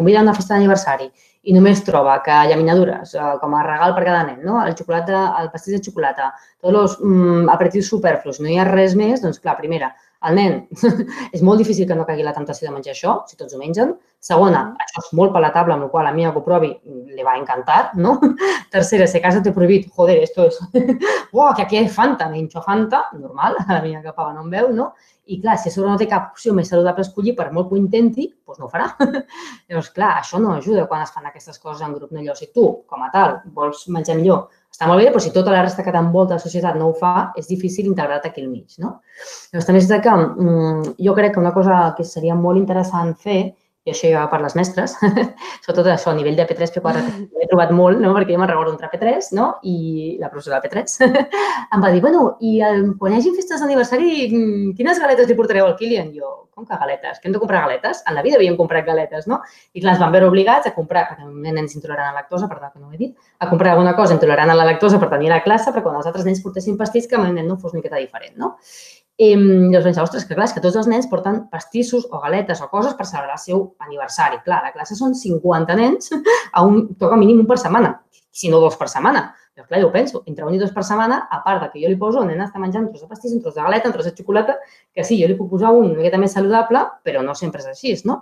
convida 0.00 0.18
a 0.18 0.24
una 0.26 0.34
festa 0.34 0.56
d'aniversari 0.56 1.06
i 1.46 1.54
només 1.54 1.84
troba 1.86 2.16
que 2.26 2.40
llaminadures 2.50 3.14
eh, 3.14 3.30
com 3.38 3.54
a 3.54 3.62
regal 3.68 3.94
per 3.94 4.02
cada 4.08 4.26
nen, 4.32 4.42
no? 4.42 4.58
el, 4.64 4.74
xocolata, 4.74 5.22
el 5.38 5.52
pastís 5.54 5.76
de 5.76 5.82
xocolata, 5.86 6.32
tots 6.58 6.82
els 6.82 6.98
mm, 7.06 7.46
aperitius 7.54 7.94
superflus, 7.94 8.42
no 8.42 8.50
hi 8.50 8.58
ha 8.58 8.66
res 8.66 8.98
més, 8.98 9.22
doncs 9.22 9.38
clar, 9.38 9.54
primera, 9.62 9.92
el 10.26 10.34
nen 10.34 10.54
és 11.36 11.42
molt 11.46 11.60
difícil 11.62 11.86
que 11.86 11.96
no 11.98 12.06
caigui 12.08 12.26
la 12.26 12.34
temptació 12.34 12.68
de 12.68 12.74
menjar 12.74 12.94
això, 12.94 13.18
si 13.28 13.38
tots 13.38 13.54
ho 13.54 13.60
mengen. 13.60 13.94
Segona, 14.18 14.64
això 14.82 15.04
és 15.04 15.12
molt 15.14 15.30
palatable, 15.34 15.76
amb 15.76 15.86
la 15.86 15.90
qual 15.92 16.08
a 16.08 16.12
mi 16.14 16.24
que 16.26 16.40
ho 16.40 16.42
provi 16.42 16.72
li 17.14 17.26
va 17.26 17.36
encantar, 17.38 17.92
no? 17.94 18.16
Tercera, 18.74 19.06
si 19.06 19.20
a 19.20 19.22
casa 19.22 19.42
té 19.44 19.52
prohibit, 19.54 19.86
joder, 19.94 20.18
esto 20.24 20.48
es... 20.48 20.58
Uau, 21.36 21.52
que 21.54 21.62
aquí 21.62 21.78
hi 21.78 21.84
ha 21.84 21.92
Fanta, 21.92 22.26
menjo 22.32 22.64
Fanta, 22.64 23.04
normal, 23.14 23.60
a 23.62 23.76
la 23.76 23.84
meva 23.84 24.02
capa 24.02 24.32
no 24.32 24.42
em 24.42 24.50
veu, 24.56 24.72
no? 24.74 24.90
I 25.28 25.38
clar, 25.42 25.58
si 25.60 25.68
a 25.68 25.72
sobre 25.72 25.92
no 25.92 26.00
té 26.00 26.08
cap 26.08 26.32
opció 26.32 26.54
més 26.56 26.70
saludable 26.72 27.04
a 27.04 27.06
escollir, 27.06 27.36
per 27.38 27.50
molt 27.52 27.68
que 27.68 27.76
ho 27.76 27.78
intenti, 27.78 28.26
doncs 28.48 28.58
no 28.58 28.66
ho 28.66 28.72
farà. 28.72 28.88
Llavors, 29.68 29.90
clar, 29.94 30.14
això 30.22 30.40
no 30.42 30.54
ajuda 30.56 30.86
quan 30.88 31.04
es 31.04 31.12
fan 31.14 31.28
aquestes 31.28 31.60
coses 31.60 31.84
en 31.84 31.92
grup. 31.94 32.10
No? 32.10 32.22
Llavors, 32.24 32.40
si 32.40 32.48
tu, 32.50 32.64
com 32.88 33.04
a 33.04 33.10
tal, 33.12 33.36
vols 33.54 33.84
menjar 33.92 34.16
millor, 34.16 34.48
està 34.72 34.86
molt 34.86 35.02
bé, 35.02 35.08
però 35.10 35.22
si 35.22 35.32
tota 35.34 35.52
la 35.54 35.62
resta 35.64 35.82
que 35.82 35.92
t'envolta 35.94 36.36
la 36.36 36.42
societat 36.42 36.76
no 36.78 36.90
ho 36.90 36.96
fa, 36.98 37.32
és 37.40 37.48
difícil 37.50 37.88
integrar-te 37.90 38.30
aquí 38.30 38.44
al 38.44 38.50
mig, 38.50 38.76
no? 38.82 38.98
Llavors, 39.52 39.66
també 39.66 39.80
és 39.82 39.88
que 40.04 40.16
mm, 40.16 40.92
jo 41.06 41.14
crec 41.16 41.34
que 41.34 41.42
una 41.42 41.54
cosa 41.56 41.80
que 41.96 42.06
seria 42.06 42.36
molt 42.38 42.60
interessant 42.60 43.14
fer 43.18 43.40
i 43.88 43.92
això 43.94 44.10
ja 44.12 44.24
va 44.24 44.30
per 44.32 44.42
les 44.44 44.54
mestres, 44.58 44.94
sobretot 45.64 45.88
això 45.94 46.12
a 46.12 46.16
nivell 46.18 46.36
de 46.36 46.44
P3, 46.48 46.74
P4, 46.76 47.04
he 47.40 47.48
trobat 47.48 47.72
molt, 47.74 48.00
no? 48.02 48.12
perquè 48.16 48.36
jo 48.36 48.42
me'n 48.42 48.50
recordo 48.50 48.74
entrar 48.74 48.90
a 48.90 48.94
P3, 48.94 49.30
no? 49.38 49.48
i 49.64 50.16
la 50.20 50.28
professora 50.32 50.60
de 50.60 50.68
P3 50.68 50.98
em 51.74 51.84
va 51.84 51.92
dir, 51.94 52.02
bueno, 52.04 52.26
i 52.44 52.58
el, 52.68 52.92
quan 53.00 53.14
hi 53.14 53.22
hagi 53.22 53.32
festes 53.38 53.64
d'aniversari, 53.64 54.12
mm, 54.28 54.76
quines 54.78 55.00
galetes 55.00 55.30
li 55.30 55.38
portareu 55.38 55.70
al 55.70 55.76
Kilian? 55.80 56.12
Jo, 56.12 56.34
com 56.58 56.66
que 56.66 56.76
galetes? 56.76 57.20
Que 57.20 57.30
hem 57.30 57.36
de 57.36 57.40
comprar 57.40 57.62
galetes? 57.64 58.02
En 58.10 58.16
la 58.18 58.22
vida 58.26 58.36
havíem 58.36 58.56
comprat 58.58 58.84
galetes, 58.86 59.28
no? 59.30 59.40
I 59.72 59.82
clar, 59.84 59.96
van 60.00 60.12
veure 60.12 60.28
obligats 60.28 60.66
a 60.66 60.74
comprar, 60.74 61.06
perquè 61.08 61.24
un 61.24 61.40
nen 61.44 61.62
és 61.62 61.76
intolerant 61.78 62.10
a 62.10 62.16
la 62.16 62.24
lactosa, 62.24 62.50
per 62.50 62.58
tant, 62.58 62.72
que 62.74 62.82
no 62.82 62.90
ho 62.90 62.96
he 62.96 63.00
dit, 63.00 63.14
a 63.38 63.48
comprar 63.48 63.76
alguna 63.76 63.94
cosa 63.96 64.16
intolerant 64.18 64.50
a 64.50 64.58
la 64.58 64.66
lactosa 64.66 64.98
per 64.98 65.08
tenir 65.12 65.30
a 65.30 65.36
la 65.36 65.42
classe, 65.46 65.70
perquè 65.70 65.86
quan 65.86 66.00
els 66.00 66.10
altres 66.10 66.26
nens 66.26 66.42
portessin 66.42 66.76
pastís, 66.80 67.06
que 67.06 67.16
el 67.16 67.30
nen 67.30 67.46
no 67.46 67.60
fos 67.62 67.72
una 67.72 67.80
miqueta 67.82 68.02
diferent, 68.02 68.34
no? 68.42 68.56
I 69.18 69.32
llavors 69.34 69.86
pensava, 69.88 70.06
ostres, 70.06 70.24
que 70.28 70.36
clar, 70.36 70.46
és 70.46 70.52
que 70.54 70.60
tots 70.62 70.76
els 70.78 70.86
nens 70.86 71.08
porten 71.10 71.40
pastissos 71.50 72.04
o 72.14 72.20
galetes 72.22 72.60
o 72.62 72.68
coses 72.70 72.94
per 72.94 73.06
celebrar 73.08 73.34
el 73.34 73.42
seu 73.42 73.64
aniversari. 73.82 74.38
Clar, 74.44 74.60
la 74.62 74.70
classe 74.70 74.94
són 74.94 75.16
50 75.18 75.74
nens, 75.80 76.12
a 76.54 76.62
un, 76.62 76.84
toca 77.00 77.18
mínim 77.18 77.42
un 77.42 77.48
per 77.50 77.58
setmana, 77.58 77.96
si 78.30 78.52
no 78.52 78.62
dos 78.62 78.78
per 78.78 78.86
setmana. 78.92 79.24
Però 79.58 79.66
clar, 79.66 79.80
jo 79.82 79.90
penso, 79.90 80.22
entre 80.30 80.46
un 80.46 80.54
i 80.54 80.60
dos 80.62 80.70
per 80.70 80.84
setmana, 80.86 81.24
a 81.34 81.40
part 81.42 81.64
de 81.64 81.72
que 81.72 81.82
jo 81.82 81.90
li 81.90 81.98
poso, 81.98 82.22
el 82.22 82.30
nen 82.30 82.44
està 82.44 82.62
menjant 82.62 82.84
un 82.86 82.92
tros 82.92 83.02
de 83.02 83.10
pastís, 83.10 83.34
un 83.34 83.42
tros 83.42 83.56
de 83.56 83.64
galeta, 83.64 83.90
un 83.90 83.96
tros 83.96 84.06
de 84.06 84.14
xocolata, 84.14 84.54
que 84.94 85.02
sí, 85.02 85.18
jo 85.18 85.26
li 85.26 85.34
puc 85.34 85.50
posar 85.50 85.74
un 85.74 85.88
una 85.88 85.98
miqueta 85.98 86.20
més 86.22 86.38
saludable, 86.38 86.84
però 87.02 87.24
no 87.26 87.34
sempre 87.34 87.64
és 87.64 87.72
així, 87.72 87.96
no? 88.06 88.20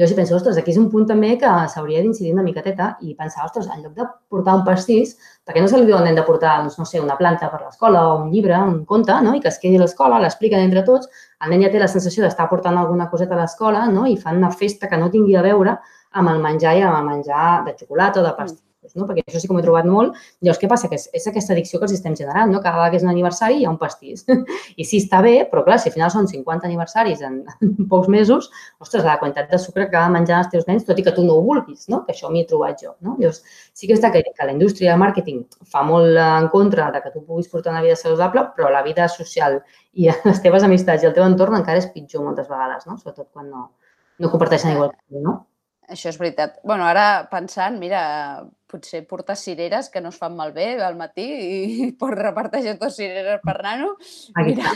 Jo 0.00 0.06
sí 0.08 0.14
penso, 0.16 0.34
ostres, 0.38 0.56
aquí 0.56 0.72
és 0.72 0.78
un 0.80 0.86
punt 0.92 1.02
també 1.08 1.34
que 1.40 1.48
s'hauria 1.68 2.00
d'incidir 2.00 2.30
una 2.32 2.44
miqueteta 2.46 2.86
i 3.04 3.10
pensar, 3.18 3.44
ostres, 3.44 3.66
en 3.74 3.82
lloc 3.82 3.92
de 3.98 4.06
portar 4.32 4.54
un 4.56 4.62
pastís, 4.64 5.12
perquè 5.44 5.60
no 5.60 5.68
se 5.68 5.76
li 5.76 5.84
diu 5.90 5.98
al 5.98 6.06
nen 6.08 6.16
de 6.16 6.24
portar, 6.24 6.54
doncs, 6.62 6.78
no 6.80 6.86
sé, 6.88 7.02
una 7.04 7.18
planta 7.18 7.50
per 7.52 7.60
l'escola 7.60 8.06
o 8.08 8.16
un 8.22 8.30
llibre, 8.32 8.56
un 8.72 8.86
conte, 8.88 9.18
no? 9.26 9.36
i 9.36 9.44
que 9.44 9.52
es 9.52 9.60
quedi 9.60 9.76
a 9.76 9.84
l'escola, 9.84 10.22
l'expliquen 10.24 10.64
entre 10.64 10.86
tots, 10.88 11.12
el 11.44 11.52
nen 11.52 11.66
ja 11.66 11.74
té 11.76 11.84
la 11.84 11.92
sensació 11.92 12.24
d'estar 12.24 12.48
portant 12.48 12.80
alguna 12.80 13.10
coseta 13.12 13.36
a 13.36 13.42
l'escola 13.42 13.84
no? 13.92 14.08
i 14.08 14.16
fan 14.16 14.40
una 14.40 14.54
festa 14.64 14.88
que 14.88 14.96
no 14.96 15.12
tingui 15.12 15.36
a 15.36 15.44
veure 15.44 15.76
amb 16.12 16.32
el 16.32 16.40
menjar 16.40 16.76
i 16.78 16.84
amb 16.88 16.96
el 17.02 17.08
menjar 17.12 17.48
de 17.68 17.76
xocolata 17.76 18.24
o 18.24 18.30
de 18.30 18.36
pastís 18.40 18.71
no? 18.96 19.06
perquè 19.06 19.22
això 19.24 19.40
sí 19.40 19.48
que 19.48 19.54
m'ho 19.54 19.62
he 19.62 19.66
trobat 19.66 19.86
molt. 19.88 20.16
Llavors, 20.42 20.60
què 20.60 20.68
passa? 20.70 20.90
Que 20.90 20.98
és, 20.98 21.06
és 21.14 21.26
aquesta 21.30 21.54
addicció 21.54 21.78
que 21.80 21.86
els 21.88 21.94
estem 21.96 22.16
generant, 22.18 22.50
no? 22.52 22.60
Cada 22.64 22.80
vegada 22.80 22.92
que 22.92 23.00
és 23.00 23.06
un 23.06 23.12
aniversari 23.12 23.60
hi 23.60 23.66
ha 23.66 23.72
un 23.72 23.78
pastís. 23.80 24.24
I 24.80 24.86
sí, 24.88 25.00
està 25.02 25.22
bé, 25.24 25.34
però 25.50 25.64
clar, 25.66 25.78
si 25.82 25.90
al 25.90 25.96
final 25.96 26.12
són 26.14 26.28
50 26.30 26.68
aniversaris 26.68 27.22
en, 27.28 27.40
en 27.66 27.90
pocs 27.92 28.10
mesos, 28.12 28.50
ostres, 28.82 29.04
la 29.06 29.18
quantitat 29.22 29.52
de 29.54 29.60
sucre 29.62 29.88
que 29.90 29.98
ha 30.00 30.06
de 30.08 30.16
menjar 30.16 30.40
els 30.42 30.50
teus 30.54 30.66
nens, 30.70 30.86
tot 30.88 30.98
i 30.98 31.06
que 31.06 31.14
tu 31.14 31.26
no 31.26 31.38
ho 31.38 31.44
vulguis, 31.46 31.86
no? 31.92 32.02
Que 32.06 32.16
això 32.16 32.32
m'hi 32.32 32.42
he 32.42 32.48
trobat 32.50 32.82
jo, 32.82 32.96
no? 33.00 33.16
Llavors, 33.20 33.42
sí 33.78 33.90
que 33.90 33.98
està 33.98 34.12
que, 34.14 34.24
que 34.26 34.48
la 34.48 34.56
indústria 34.56 34.92
del 34.92 35.02
màrqueting 35.04 35.44
fa 35.70 35.84
molt 35.86 36.18
en 36.18 36.50
contra 36.54 36.90
de 36.94 37.04
que 37.04 37.14
tu 37.14 37.22
puguis 37.24 37.50
portar 37.52 37.76
una 37.76 37.84
vida 37.86 37.96
saludable, 37.96 38.48
però 38.56 38.72
la 38.72 38.82
vida 38.82 39.08
social 39.12 39.60
i 39.92 40.10
les 40.26 40.42
teves 40.42 40.66
amistats 40.66 41.04
i 41.04 41.10
el 41.10 41.16
teu 41.16 41.26
entorn 41.28 41.60
encara 41.60 41.82
és 41.82 41.88
pitjor 41.94 42.26
moltes 42.26 42.50
vegades, 42.50 42.88
no? 42.88 42.98
Sobretot 42.98 43.30
quan 43.30 43.48
no, 43.50 43.70
no 44.18 44.30
comparteixen 44.32 44.74
igual 44.74 44.92
que 44.94 45.02
tu, 45.06 45.22
no? 45.22 45.38
Això 45.92 46.08
és 46.08 46.18
veritat. 46.18 46.58
bueno, 46.64 46.86
ara 46.88 47.28
pensant, 47.30 47.78
mira, 47.78 48.02
potser 48.70 49.02
portar 49.06 49.36
cireres 49.36 49.90
que 49.92 50.00
no 50.00 50.08
es 50.08 50.18
fan 50.18 50.36
malbé 50.36 50.74
al 50.80 50.96
matí 50.96 51.26
i 51.28 51.90
pot 52.00 52.16
reparteixes 52.16 52.78
dos 52.80 52.96
cireres 52.96 53.40
per 53.44 53.58
nano. 53.62 53.96
Mira. 54.40 54.72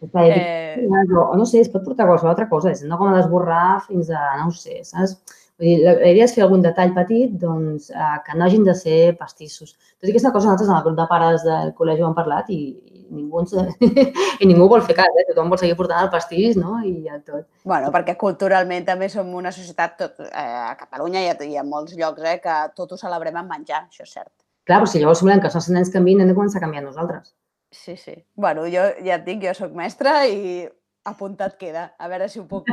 Eh... 0.00 0.86
O 0.88 1.36
no 1.36 1.44
sé, 1.44 1.60
es 1.60 1.68
pot 1.68 1.84
portar 1.84 2.06
qualsevol 2.08 2.32
altra 2.32 2.48
cosa, 2.48 2.72
és 2.72 2.80
una 2.86 2.96
goma 2.96 3.18
d'esborrar 3.18 3.82
fins 3.84 4.08
a, 4.08 4.22
no 4.40 4.48
ho 4.48 4.54
sé, 4.56 4.80
saps? 4.88 5.18
Vull 5.60 5.68
dir, 5.68 5.80
la, 5.84 5.92
idea 6.08 6.24
és 6.24 6.32
fer 6.32 6.46
algun 6.46 6.62
detall 6.64 6.94
petit 6.96 7.34
doncs, 7.42 7.90
eh, 7.92 8.14
que 8.24 8.36
no 8.38 8.46
hagin 8.46 8.64
de 8.64 8.72
ser 8.78 9.12
pastissos. 9.20 9.74
Tot 10.00 10.08
i 10.08 10.14
aquesta 10.14 10.32
cosa 10.32 10.48
nosaltres 10.48 10.70
en 10.70 10.78
el 10.78 10.86
grup 10.86 10.96
de 11.02 11.06
pares 11.10 11.44
del 11.44 11.74
col·legi 11.76 12.00
ho 12.00 12.08
hem 12.08 12.16
parlat 12.16 12.48
i 12.48 12.60
ningú, 13.10 13.42
ens, 13.42 13.54
i 14.42 14.48
ningú 14.48 14.68
vol 14.70 14.84
fer 14.86 14.96
cas, 14.98 15.18
eh? 15.20 15.26
tothom 15.30 15.52
vol 15.52 15.60
seguir 15.60 15.76
portant 15.78 16.06
el 16.06 16.12
pastís 16.12 16.58
no? 16.60 16.78
i 16.86 16.94
ja 17.06 17.18
tot. 17.18 17.48
Bueno, 17.68 17.90
perquè 17.94 18.16
culturalment 18.20 18.86
també 18.88 19.10
som 19.12 19.34
una 19.36 19.52
societat, 19.54 19.98
tot, 20.00 20.22
eh, 20.30 20.46
a 20.70 20.72
Catalunya 20.80 21.26
i 21.26 21.32
a, 21.32 21.36
i 21.44 21.58
a 21.60 21.66
molts 21.66 21.98
llocs, 21.98 22.24
eh, 22.24 22.38
que 22.44 22.56
tot 22.78 22.94
ho 22.94 23.00
celebrem 23.00 23.36
amb 23.42 23.52
menjar, 23.56 23.84
això 23.88 24.06
és 24.06 24.16
cert. 24.18 24.32
Clar, 24.68 24.82
però 24.82 24.90
si 24.90 25.00
llavors 25.02 25.22
volem 25.24 25.40
que 25.42 25.50
els 25.50 25.56
nostres 25.56 25.74
nens 25.74 25.92
canviïn, 25.92 26.20
hem 26.22 26.30
de 26.30 26.36
començar 26.36 26.60
a 26.60 26.66
canviar 26.66 26.84
nosaltres. 26.84 27.32
Sí, 27.70 27.96
sí. 27.96 28.14
Bueno, 28.34 28.66
jo 28.66 28.84
ja 29.06 29.16
et 29.16 29.24
dic, 29.26 29.40
jo 29.44 29.54
sóc 29.54 29.74
mestra 29.78 30.24
i 30.26 30.66
apuntat 31.06 31.56
queda. 31.58 31.90
A 31.98 32.08
veure 32.10 32.28
si 32.28 32.40
ho 32.40 32.46
puc 32.48 32.68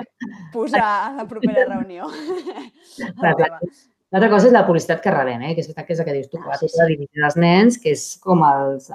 posar 0.53 0.85
a 0.87 1.11
la 1.19 1.27
propera 1.29 1.65
reunió. 1.73 2.09
L'altra 3.21 4.29
cosa 4.33 4.49
és 4.49 4.55
la 4.55 4.65
publicitat 4.67 5.03
que 5.03 5.13
rebem, 5.13 5.45
eh? 5.45 5.53
que 5.53 5.63
és 5.63 5.69
veritat 5.69 5.87
que 5.87 5.95
és 5.95 6.01
el 6.01 6.09
que 6.09 6.17
dius 6.17 6.31
tu, 6.33 6.41
ah, 6.41 6.57
sí, 6.59 6.69
sí. 6.73 6.81
dirigir 6.83 7.27
als 7.27 7.37
nens, 7.39 7.79
que 7.81 7.93
és 7.93 8.07
com 8.23 8.43
els, 8.47 8.89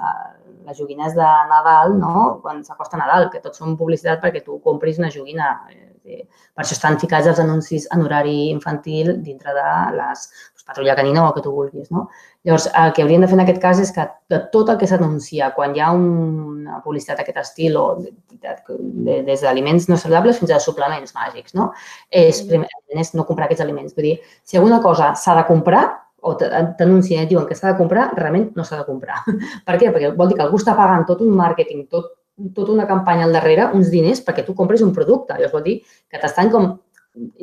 les 0.65 0.77
joguines 0.77 1.15
de 1.15 1.29
Nadal, 1.49 1.97
no? 1.99 2.39
quan 2.43 2.63
s'acosta 2.63 2.99
Nadal, 2.99 3.29
que 3.33 3.41
tots 3.43 3.61
són 3.61 3.77
publicitat 3.79 4.21
perquè 4.23 4.43
tu 4.45 4.59
compris 4.63 4.99
una 5.01 5.11
joguina. 5.13 5.55
Eh, 5.71 6.25
per 6.53 6.65
això 6.65 6.75
estan 6.75 6.97
ficats 6.99 7.29
els 7.31 7.39
anuncis 7.39 7.85
en 7.95 8.01
horari 8.03 8.49
infantil 8.51 9.13
dintre 9.23 9.53
de 9.55 9.67
les 9.95 10.25
doncs, 10.27 10.65
patrulla 10.67 10.95
canina 10.95 11.23
o 11.23 11.27
el 11.27 11.33
que 11.33 11.41
tu 11.41 11.51
vulguis. 11.51 11.89
No? 11.91 12.09
Llavors, 12.43 12.67
el 12.75 12.93
que 12.93 13.03
haurien 13.03 13.21
de 13.21 13.27
fer 13.27 13.37
en 13.37 13.43
aquest 13.43 13.61
cas 13.61 13.79
és 13.79 13.91
que 13.91 14.05
de 14.29 14.39
tot 14.51 14.69
el 14.69 14.77
que 14.77 14.87
s'anuncia 14.87 15.51
quan 15.55 15.75
hi 15.75 15.79
ha 15.79 15.91
una 15.91 16.81
publicitat 16.83 17.19
d'aquest 17.19 17.37
estil 17.37 17.77
o 17.77 17.85
de, 17.99 18.11
de, 18.31 18.55
de, 18.77 19.21
des 19.23 19.41
d'aliments 19.41 19.89
no 19.89 19.97
saludables 19.97 20.39
fins 20.39 20.51
a 20.51 20.59
suplements 20.59 21.13
màgics, 21.15 21.53
no? 21.53 21.71
És, 22.09 22.43
primer, 22.47 22.67
és 22.89 23.13
no 23.13 23.25
comprar 23.25 23.47
aquests 23.47 23.63
aliments. 23.63 23.95
Vull 23.95 24.11
dir, 24.11 24.17
si 24.43 24.57
alguna 24.57 24.81
cosa 24.81 25.13
s'ha 25.15 25.35
de 25.39 25.45
comprar, 25.47 26.02
o 26.23 26.33
t'anuncien 26.39 27.25
i 27.25 27.29
diuen 27.29 27.45
que 27.47 27.55
s'ha 27.57 27.73
de 27.73 27.77
comprar, 27.79 28.09
realment 28.17 28.51
no 28.57 28.65
s'ha 28.65 28.81
de 28.81 28.87
comprar. 28.87 29.21
per 29.67 29.77
què? 29.79 29.91
Perquè 29.91 30.13
vol 30.17 30.31
dir 30.31 30.39
que 30.39 30.45
algú 30.45 30.59
està 30.61 30.75
pagant 30.77 31.05
tot 31.09 31.21
un 31.25 31.33
màrqueting, 31.35 31.85
tot, 31.91 32.13
tota 32.55 32.73
una 32.73 32.87
campanya 32.89 33.27
al 33.27 33.35
darrere, 33.35 33.69
uns 33.77 33.91
diners 33.93 34.23
perquè 34.25 34.45
tu 34.47 34.55
compris 34.57 34.81
un 34.85 34.93
producte. 34.95 35.35
Llavors 35.37 35.57
vol 35.57 35.67
dir 35.67 35.77
que 35.83 36.21
t'estan 36.21 36.51
com 36.53 36.71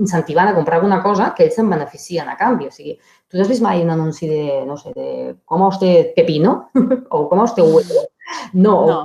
incentivant 0.03 0.49
a 0.51 0.55
comprar 0.55 0.81
alguna 0.81 0.99
cosa 1.03 1.31
que 1.37 1.45
ells 1.47 1.55
se'n 1.59 1.71
beneficien 1.71 2.29
a 2.29 2.37
canvi. 2.41 2.67
O 2.67 2.75
sigui, 2.75 2.97
tu 3.31 3.39
has 3.39 3.51
vist 3.51 3.63
mai 3.63 3.85
un 3.85 3.93
anunci 3.95 4.29
de, 4.29 4.43
no 4.67 4.77
sé, 4.81 4.93
de 4.97 5.37
com 5.45 5.63
usted 5.69 6.13
pepino 6.17 6.57
o 7.15 7.27
com 7.31 7.45
usted 7.45 7.63
huevo? 7.63 8.07
No. 8.53 8.77
no. 8.87 9.01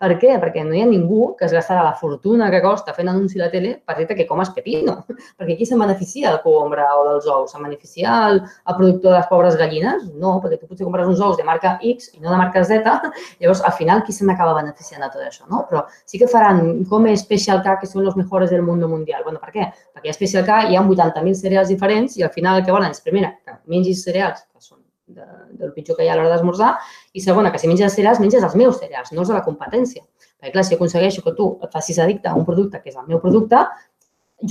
Per 0.00 0.08
què? 0.20 0.36
Perquè 0.40 0.62
no 0.64 0.74
hi 0.74 0.80
ha 0.82 0.86
ningú 0.88 1.34
que 1.38 1.44
es 1.46 1.52
gastarà 1.54 1.82
la 1.84 1.92
fortuna 2.00 2.48
que 2.52 2.62
costa 2.64 2.94
fent 2.96 3.10
anunci 3.12 3.38
a 3.38 3.44
la 3.44 3.50
tele 3.52 3.74
per 3.84 3.96
dir 3.98 4.06
que 4.08 4.26
comes 4.26 4.50
pepino. 4.56 4.96
Perquè 5.38 5.56
qui 5.58 5.68
se'n 5.68 5.82
beneficia 5.82 6.30
del 6.30 6.40
cogombre 6.44 6.86
o 6.96 7.04
dels 7.08 7.28
ous? 7.28 7.52
Se'n 7.52 7.66
beneficia 7.66 8.14
el, 8.30 8.40
el 8.40 8.78
productor 8.78 9.12
de 9.12 9.18
les 9.18 9.28
pobres 9.30 9.58
gallines? 9.60 10.08
No, 10.22 10.38
perquè 10.42 10.58
tu 10.60 10.68
potser 10.70 10.88
compres 10.88 11.08
uns 11.10 11.20
ous 11.24 11.36
de 11.38 11.46
marca 11.46 11.76
X 11.92 12.10
i 12.16 12.24
no 12.24 12.32
de 12.32 12.40
marca 12.40 12.64
Z. 12.64 12.96
Llavors, 13.40 13.62
al 13.68 13.76
final, 13.76 14.04
qui 14.06 14.16
se 14.16 14.26
n'acaba 14.28 14.56
beneficiant 14.58 15.04
de 15.04 15.12
tot 15.12 15.24
això? 15.26 15.46
No? 15.52 15.64
Però 15.68 15.84
sí 16.08 16.20
que 16.20 16.30
faran 16.30 16.84
com 16.90 17.08
Special 17.20 17.62
K, 17.64 17.78
que 17.82 17.90
són 17.90 18.06
els 18.06 18.16
millors 18.18 18.50
del 18.52 18.64
món 18.64 18.82
mundial. 18.88 19.24
Bueno, 19.26 19.40
per 19.44 19.52
què? 19.54 19.70
Perquè 19.94 20.12
a 20.12 20.16
Special 20.16 20.46
K 20.48 20.62
hi 20.70 20.78
ha 20.78 20.84
80.000 20.84 21.36
cereals 21.44 21.72
diferents 21.72 22.16
i 22.16 22.24
al 22.26 22.32
final 22.34 22.60
el 22.60 22.66
que 22.66 22.74
volen 22.74 22.96
és, 22.96 23.04
primera, 23.04 23.34
que 23.44 23.60
mengis 23.70 24.04
cereals 24.06 24.46
que 24.46 24.64
són 24.64 24.79
de, 25.16 25.26
del 25.60 25.74
pitjor 25.76 25.98
que 25.98 26.06
hi 26.06 26.10
ha 26.10 26.16
a 26.16 26.18
l'hora 26.18 26.32
d'esmorzar, 26.34 26.72
i 27.12 27.22
segona, 27.24 27.52
que 27.52 27.60
si 27.62 27.70
menges 27.70 27.94
cereals, 27.98 28.22
menges 28.22 28.46
els 28.46 28.56
meus 28.58 28.80
cereals, 28.82 29.12
no 29.12 29.24
els 29.24 29.32
de 29.32 29.36
la 29.36 29.44
competència. 29.46 30.04
Perquè, 30.40 30.54
clar, 30.56 30.66
si 30.66 30.76
aconsegueixo 30.76 31.24
que 31.26 31.34
tu 31.36 31.52
et 31.64 31.72
facis 31.74 32.00
addicte 32.02 32.30
a 32.30 32.36
un 32.38 32.46
producte 32.48 32.80
que 32.82 32.92
és 32.92 32.98
el 33.00 33.08
meu 33.10 33.20
producte, 33.22 33.64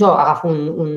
jo 0.02 0.12
agafo 0.14 0.48
un, 0.48 0.68
un 0.84 0.90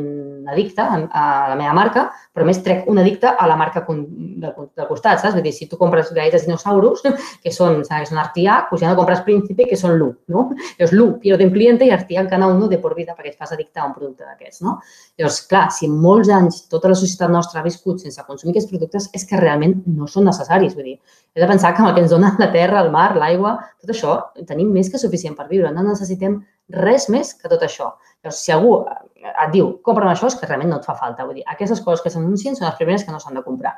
addicte 0.49 0.81
a 0.83 1.31
la 1.49 1.55
meva 1.59 1.73
marca, 1.77 2.07
però 2.33 2.45
més 2.47 2.59
trec 2.65 2.87
un 2.91 2.99
addicte 3.01 3.29
a 3.29 3.47
la 3.47 3.55
marca 3.59 3.83
del, 3.87 4.53
del 4.75 4.87
costat, 4.89 5.21
saps? 5.21 5.35
Vull 5.35 5.45
dir, 5.45 5.53
si 5.55 5.67
tu 5.69 5.77
compres 5.79 6.11
galletes 6.13 6.47
dinosaurus, 6.47 7.03
que 7.43 7.53
són, 7.53 7.81
que 7.87 8.09
són 8.09 8.21
Artià, 8.21 8.59
doncs 8.69 8.83
ja 8.83 8.91
no 8.91 8.99
compres 8.99 9.23
Príncipe, 9.27 9.67
que 9.69 9.79
són 9.79 9.97
Lu, 9.99 10.11
no? 10.33 10.49
Llavors, 10.79 10.95
Lu 10.97 11.07
pierde 11.23 11.47
un 11.47 11.53
client 11.53 11.81
i 11.85 11.91
Artià 11.95 12.23
encara 12.23 12.49
un 12.49 12.63
de 12.69 12.79
por 12.79 12.95
vida 12.95 13.15
perquè 13.17 13.33
et 13.33 13.37
fas 13.39 13.53
addicte 13.55 13.81
a 13.81 13.87
un 13.87 13.93
producte 13.95 14.25
d'aquests, 14.25 14.61
no? 14.65 14.77
Llavors, 15.19 15.41
clar, 15.49 15.67
si 15.71 15.89
en 15.89 15.97
molts 16.01 16.31
anys 16.33 16.63
tota 16.71 16.91
la 16.91 16.97
societat 16.99 17.31
nostra 17.31 17.61
ha 17.61 17.65
viscut 17.65 18.01
sense 18.01 18.23
consumir 18.27 18.55
aquests 18.55 18.71
productes, 18.71 19.09
és 19.13 19.27
que 19.29 19.39
realment 19.39 19.79
no 19.85 20.07
són 20.07 20.27
necessaris, 20.29 20.75
vull 20.77 20.93
dir, 20.93 20.97
he 21.33 21.41
de 21.41 21.49
pensar 21.49 21.73
que 21.73 21.81
amb 21.81 21.89
el 21.89 21.95
que 21.95 22.03
ens 22.05 22.13
dona 22.13 22.33
la 22.39 22.49
terra, 22.53 22.81
el 22.83 22.91
mar, 22.93 23.13
l'aigua, 23.17 23.55
tot 23.81 23.93
això, 23.93 24.17
tenim 24.49 24.71
més 24.73 24.89
que 24.91 25.01
suficient 25.01 25.35
per 25.37 25.47
viure, 25.49 25.71
no 25.73 25.85
necessitem 25.85 26.41
res 26.71 27.09
més 27.09 27.33
que 27.33 27.49
tot 27.51 27.63
això. 27.63 27.93
Llavors, 28.23 28.39
si 28.39 28.53
algú 28.55 28.75
et 28.87 29.49
diu, 29.51 29.73
compra'm 29.83 30.11
això, 30.11 30.29
és 30.31 30.37
que 30.39 30.47
realment 30.47 30.71
no 30.71 30.79
et 30.79 30.85
fa 30.87 30.95
falta. 30.99 31.25
Vull 31.25 31.41
dir, 31.41 31.47
aquestes 31.47 31.81
coses 31.83 32.03
que 32.03 32.11
s'anuncien 32.13 32.55
són 32.55 32.69
les 32.69 32.77
primeres 32.79 33.03
que 33.03 33.11
no 33.11 33.19
s'han 33.19 33.39
de 33.39 33.43
comprar. 33.43 33.75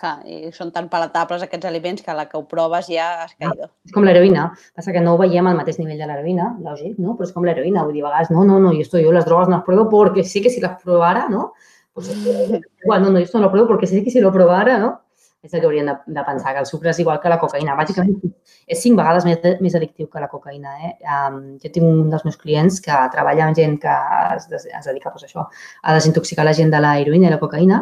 Clar, 0.00 0.22
i 0.24 0.48
són 0.56 0.70
tan 0.72 0.86
palatables 0.88 1.42
aquests 1.44 1.68
aliments 1.68 2.00
que 2.00 2.08
a 2.08 2.16
la 2.16 2.24
que 2.28 2.38
ho 2.38 2.46
proves 2.48 2.86
ja 2.88 3.08
has 3.24 3.34
caído. 3.36 3.68
És 3.84 3.92
com 3.92 4.06
l'heroïna. 4.06 4.46
Passa 4.76 4.94
que 4.96 5.02
no 5.04 5.12
ho 5.12 5.18
veiem 5.20 5.50
al 5.50 5.58
mateix 5.58 5.76
nivell 5.76 6.00
de 6.00 6.08
l'heroïna, 6.08 6.54
lògic, 6.64 6.96
no? 6.96 7.18
Però 7.18 7.28
és 7.28 7.34
com 7.36 7.44
l'heroïna. 7.44 7.84
Vull 7.84 7.98
dir, 7.98 8.04
a 8.06 8.08
vegades, 8.08 8.30
no, 8.32 8.46
no, 8.48 8.56
no, 8.64 8.72
i 8.72 8.80
esto 8.80 9.02
yo 9.02 9.12
las 9.12 9.28
drogas 9.28 9.50
no 9.50 9.58
las 9.58 9.66
pruebo 9.66 9.90
porque 9.90 10.24
sí 10.24 10.40
que 10.40 10.48
si 10.48 10.60
las 10.60 10.80
probara, 10.82 11.28
¿no? 11.28 11.52
Pues, 11.92 12.08
igual, 12.82 13.02
no, 13.02 13.10
no, 13.10 13.18
esto 13.18 13.38
no 13.38 13.44
lo 13.44 13.50
pruebo 13.50 13.68
porque 13.68 13.86
sí 13.86 14.02
que 14.02 14.10
si 14.10 14.20
lo 14.20 14.32
probara, 14.32 14.78
¿no? 14.78 15.02
És 15.40 15.54
el 15.54 15.62
que 15.62 15.68
hauríem 15.68 15.86
de, 15.88 15.94
de 16.12 16.22
pensar, 16.26 16.52
que 16.52 16.60
el 16.60 16.66
sucre 16.68 16.90
és 16.92 16.98
igual 17.00 17.20
que 17.20 17.30
la 17.32 17.38
cocaïna. 17.40 17.76
Bàsicament, 17.78 18.34
és 18.68 18.82
cinc 18.84 18.98
vegades 19.00 19.24
més, 19.24 19.46
més 19.64 19.76
addictiu 19.78 20.10
que 20.12 20.20
la 20.20 20.28
cocaïna. 20.28 20.74
Eh? 20.84 20.92
Um, 21.14 21.40
jo 21.62 21.70
tinc 21.72 21.86
un 21.86 22.10
dels 22.12 22.26
meus 22.28 22.36
clients 22.40 22.76
que 22.84 22.98
treballa 23.14 23.46
amb 23.46 23.56
gent 23.56 23.78
que 23.80 23.94
es, 24.36 24.50
es 24.52 24.90
dedica 24.90 25.14
pues, 25.14 25.24
a 25.24 25.30
això, 25.30 25.46
a 25.80 25.96
desintoxicar 25.96 26.44
la 26.44 26.56
gent 26.56 26.72
de 26.74 26.82
la 26.84 26.98
heroïna 27.00 27.30
i 27.30 27.32
la 27.32 27.40
cocaïna 27.40 27.80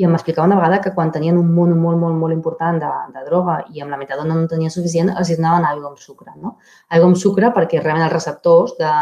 i 0.00 0.04
em 0.06 0.14
explicava 0.16 0.48
una 0.48 0.56
vegada 0.56 0.78
que 0.80 0.92
quan 0.96 1.10
tenien 1.12 1.36
un 1.36 1.48
mono 1.52 1.74
molt, 1.76 1.98
molt, 2.00 2.16
molt 2.16 2.32
important 2.32 2.78
de, 2.80 2.90
de 3.14 3.24
droga 3.26 3.56
i 3.74 3.82
amb 3.84 3.92
la 3.92 3.98
metadona 4.00 4.32
no 4.32 4.44
en 4.44 4.46
tenien 4.48 4.72
suficient, 4.72 5.10
els 5.20 5.32
donaven 5.34 5.66
aigua 5.68 5.90
amb 5.90 6.00
sucre. 6.00 6.32
No? 6.40 6.54
Aigua 6.96 7.10
amb 7.10 7.20
sucre 7.20 7.50
perquè 7.56 7.82
realment 7.82 8.06
els 8.06 8.14
receptors 8.14 8.72
de, 8.78 8.92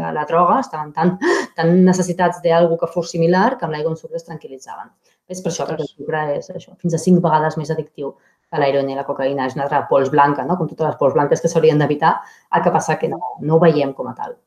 de 0.00 0.10
la 0.16 0.24
droga 0.30 0.58
estaven 0.64 0.90
tan, 0.96 1.14
tan 1.58 1.70
necessitats 1.86 2.42
d'algú 2.42 2.80
que 2.80 2.90
fos 2.90 3.14
similar 3.14 3.52
que 3.54 3.68
amb 3.68 3.76
l'aigua 3.76 3.94
amb 3.94 4.02
sucre 4.02 4.18
es 4.18 4.26
tranquil·litzaven. 4.26 4.90
És 5.30 5.44
per 5.44 5.52
això, 5.52 5.68
perquè 5.68 5.86
el 5.86 5.92
sucre 5.92 6.24
és 6.40 6.50
això, 6.50 6.74
fins 6.82 6.96
a 6.96 7.02
cinc 7.04 7.22
vegades 7.22 7.60
més 7.60 7.70
addictiu 7.70 8.14
que 8.48 8.58
l'heroïna 8.58 8.96
i 8.96 8.98
la 8.98 9.06
cocaïna. 9.06 9.46
És 9.46 9.54
una 9.54 9.68
altra 9.68 9.84
pols 9.86 10.10
blanca, 10.10 10.42
no? 10.48 10.58
com 10.58 10.66
totes 10.72 10.90
les 10.90 11.00
pols 11.00 11.14
blanques 11.14 11.44
que 11.44 11.52
s'haurien 11.52 11.78
d'evitar, 11.78 12.16
el 12.56 12.66
que 12.66 12.74
passa 12.74 12.98
que 12.98 13.12
no, 13.14 13.20
no 13.44 13.56
ho 13.58 13.62
veiem 13.62 13.94
com 13.94 14.10
a 14.10 14.18
tal. 14.18 14.38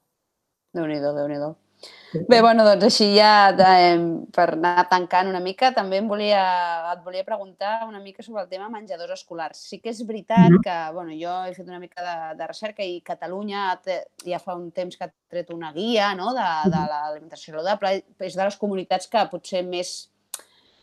Déu-n'hi-do, 0.75 1.15
déu 1.15 1.27
nhi 1.32 1.39
déu 1.39 1.56
Bé, 2.27 2.41
bueno, 2.43 2.65
doncs 2.67 2.83
així 2.89 3.05
ja 3.15 3.53
eh, 3.55 3.95
per 4.35 4.47
anar 4.57 4.83
tancant 4.91 5.29
una 5.29 5.39
mica, 5.39 5.69
també 5.71 6.01
em 6.01 6.09
volia, 6.11 6.41
et 6.91 7.05
volia 7.05 7.23
preguntar 7.23 7.85
una 7.88 8.01
mica 8.03 8.23
sobre 8.23 8.43
el 8.43 8.50
tema 8.51 8.67
menjadors 8.69 9.15
escolars. 9.15 9.61
Sí 9.71 9.79
que 9.79 9.89
és 9.89 10.01
veritat 10.05 10.50
mm 10.50 10.57
-hmm. 10.57 10.63
que, 10.65 10.93
bueno, 10.93 11.15
jo 11.15 11.33
he 11.45 11.53
fet 11.55 11.67
una 11.67 11.79
mica 11.79 12.03
de, 12.03 12.38
de 12.38 12.47
recerca 12.47 12.83
i 12.83 13.01
Catalunya 13.01 13.79
ja 14.25 14.39
fa 14.39 14.55
un 14.55 14.71
temps 14.71 14.97
que 14.97 15.05
ha 15.05 15.11
tret 15.29 15.50
una 15.50 15.71
guia 15.71 16.13
no? 16.15 16.33
de, 16.33 16.50
de 16.69 16.81
l'alimentació 16.91 17.53
saludable, 17.53 18.03
és 18.19 18.35
de 18.35 18.43
les 18.43 18.57
comunitats 18.57 19.07
que 19.07 19.29
potser 19.31 19.63
més 19.63 20.11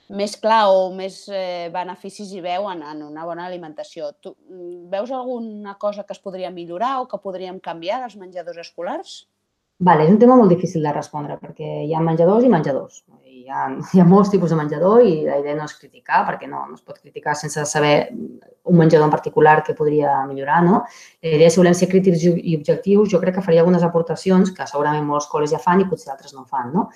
més 0.08 0.36
clar 0.40 0.70
o 0.72 0.90
més 0.94 1.28
eh, 1.28 1.68
beneficis 1.72 2.32
hi 2.32 2.40
veuen 2.40 2.82
en 2.82 3.02
una 3.02 3.24
bona 3.28 3.44
alimentació. 3.46 4.12
Tu 4.22 4.34
veus 4.88 5.10
alguna 5.10 5.74
cosa 5.74 6.04
que 6.04 6.14
es 6.14 6.18
podria 6.18 6.50
millorar 6.50 7.00
o 7.00 7.08
que 7.08 7.18
podríem 7.18 7.60
canviar 7.60 8.00
dels 8.00 8.16
menjadors 8.16 8.58
escolars? 8.58 9.28
Vale, 9.78 10.04
és 10.04 10.10
un 10.10 10.18
tema 10.18 10.34
molt 10.34 10.50
difícil 10.50 10.82
de 10.82 10.90
respondre 10.90 11.36
perquè 11.38 11.84
hi 11.86 11.92
ha 11.94 12.02
menjadors 12.02 12.44
i 12.44 12.48
menjadors. 12.50 13.04
Hi 13.28 13.44
ha, 13.46 13.68
hi 13.94 14.00
ha 14.02 14.06
molts 14.08 14.32
tipus 14.32 14.50
de 14.50 14.56
menjador 14.58 15.04
i 15.06 15.12
la 15.26 15.38
idea 15.38 15.54
no 15.54 15.68
és 15.68 15.76
criticar 15.78 16.24
perquè 16.26 16.48
no, 16.50 16.64
no 16.66 16.74
es 16.74 16.82
pot 16.82 16.98
criticar 16.98 17.36
sense 17.38 17.62
saber 17.70 17.92
un 18.10 18.76
menjador 18.76 19.06
en 19.06 19.14
particular 19.14 19.62
que 19.62 19.76
podria 19.78 20.16
millorar. 20.26 20.64
No? 20.66 20.82
La 21.22 21.36
idea, 21.36 21.52
si 21.54 21.62
volem 21.62 21.78
ser 21.78 21.88
crítics 21.92 22.26
i 22.26 22.56
objectius, 22.58 23.12
jo 23.14 23.22
crec 23.22 23.38
que 23.38 23.46
faria 23.46 23.62
algunes 23.62 23.86
aportacions 23.86 24.50
que 24.56 24.66
segurament 24.66 25.06
molts 25.06 25.30
col·les 25.30 25.54
ja 25.54 25.62
fan 25.62 25.84
i 25.84 25.88
potser 25.88 26.10
altres 26.12 26.34
no 26.34 26.42
fan. 26.44 26.74
No? 26.74 26.88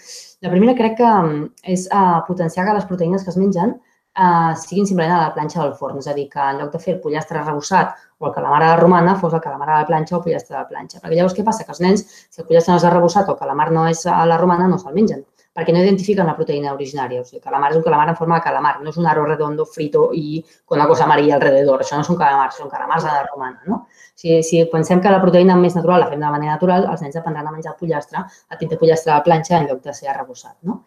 La 0.42 0.50
primera 0.50 0.74
crec 0.82 0.98
que 0.98 1.14
mm, 1.14 1.48
és 1.76 1.86
uh, 1.94 2.18
potenciar 2.26 2.66
que 2.66 2.76
les 2.80 2.90
proteïnes 2.90 3.22
que 3.22 3.30
es 3.30 3.38
mengen 3.38 3.78
uh, 4.18 4.52
siguin 4.58 4.86
simplement 4.88 5.14
a 5.16 5.20
la 5.26 5.34
planxa 5.34 5.62
del 5.62 5.74
forn. 5.78 5.98
És 6.02 6.08
a 6.08 6.16
dir, 6.16 6.28
que 6.32 6.40
en 6.40 6.62
lloc 6.62 6.72
de 6.72 6.80
fer 6.82 6.96
el 6.96 7.00
pollastre 7.04 7.40
arrebossat 7.40 7.94
o 8.18 8.28
el 8.28 8.34
calamar 8.36 8.62
a 8.62 8.72
la 8.72 8.80
romana 8.80 9.16
fos 9.20 9.34
el 9.34 9.44
calamar 9.44 9.68
a 9.70 9.80
la 9.82 9.90
planxa 9.90 10.16
o 10.16 10.20
el 10.20 10.24
pollastre 10.28 10.56
a 10.56 10.62
la 10.62 10.70
planxa. 10.70 11.00
Perquè 11.02 11.18
llavors 11.18 11.36
què 11.38 11.44
passa? 11.46 11.66
Que 11.66 11.76
els 11.76 11.84
nens, 11.84 12.06
si 12.30 12.42
el 12.42 12.48
pollastre 12.48 12.74
no 12.74 12.80
és 12.82 12.88
arrebossat 12.90 13.28
o 13.28 13.36
el 13.36 13.42
calamar 13.44 13.70
no 13.72 13.86
és 13.90 14.06
a 14.06 14.24
la 14.26 14.40
romana, 14.40 14.68
no 14.68 14.80
se'l 14.82 14.98
mengen 14.98 15.24
perquè 15.52 15.72
no 15.74 15.82
identifiquen 15.82 16.28
la 16.28 16.34
proteïna 16.36 16.72
originària. 16.72 17.20
O 17.20 17.26
sigui, 17.26 17.38
el 17.40 17.44
calamar 17.44 17.70
és 17.72 17.78
un 17.78 17.84
calamar 17.84 18.08
en 18.08 18.16
forma 18.16 18.38
de 18.38 18.44
calamar, 18.46 18.74
no 18.80 18.92
és 18.92 18.98
un 19.00 19.08
aro 19.08 19.24
redondo 19.26 19.66
frito 19.68 20.06
i 20.16 20.40
con 20.64 20.78
una 20.78 20.88
cosa 20.88 21.04
amarilla 21.04 21.36
alrededor. 21.36 21.84
Això 21.84 21.98
no 21.98 22.06
són 22.08 22.16
calamars, 22.20 22.56
són 22.60 22.72
calamars 22.72 23.04
a 23.04 23.18
la 23.18 23.26
romana. 23.26 23.60
No? 23.68 23.82
Si, 23.92 24.38
si 24.46 24.62
pensem 24.72 25.02
que 25.04 25.12
la 25.12 25.20
proteïna 25.20 25.56
més 25.60 25.76
natural 25.76 26.00
la 26.04 26.08
fem 26.08 26.20
de 26.24 26.32
manera 26.32 26.56
natural, 26.56 26.88
els 26.88 27.04
nens 27.04 27.20
aprendran 27.20 27.50
a 27.50 27.52
menjar 27.52 27.74
el 27.74 27.80
pollastre, 27.80 28.24
a 28.24 28.60
tindre 28.60 28.80
pollastre 28.80 29.12
a 29.12 29.18
la 29.20 29.26
planxa 29.28 29.58
en 29.58 29.68
lloc 29.68 29.82
de 29.84 29.94
ser 29.98 30.08
arrebossat. 30.12 30.56
No? 30.68 30.82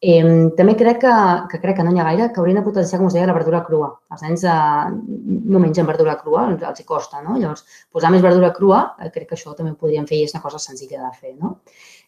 Eh, 0.00 0.24
també 0.56 0.72
crec 0.80 1.02
que, 1.02 1.14
que 1.52 1.58
crec 1.60 1.76
que 1.76 1.84
no 1.84 1.90
n'hi 1.92 2.00
ha 2.00 2.06
gaire 2.06 2.30
que 2.32 2.40
haurien 2.40 2.56
de 2.56 2.64
potenciar, 2.64 2.98
com 2.98 3.10
us 3.10 3.16
deia, 3.16 3.26
la 3.28 3.36
verdura 3.36 3.60
crua. 3.66 3.90
Els 4.14 4.22
nens 4.24 4.44
eh, 4.48 4.92
no 5.52 5.60
mengen 5.60 5.88
verdura 5.88 6.14
crua, 6.22 6.46
els 6.56 6.80
hi 6.80 6.86
costa, 6.88 7.20
no? 7.20 7.36
Llavors, 7.36 7.66
posar 7.92 8.12
més 8.14 8.24
verdura 8.24 8.48
crua, 8.56 8.80
eh, 8.96 9.10
crec 9.12 9.28
que 9.28 9.36
això 9.36 9.52
també 9.52 9.74
ho 9.74 9.80
podríem 9.80 10.08
fer 10.08 10.16
i 10.16 10.24
és 10.24 10.32
una 10.32 10.40
cosa 10.40 10.62
senzilla 10.62 11.02
de 11.02 11.12
fer, 11.18 11.34
no? 11.36 11.58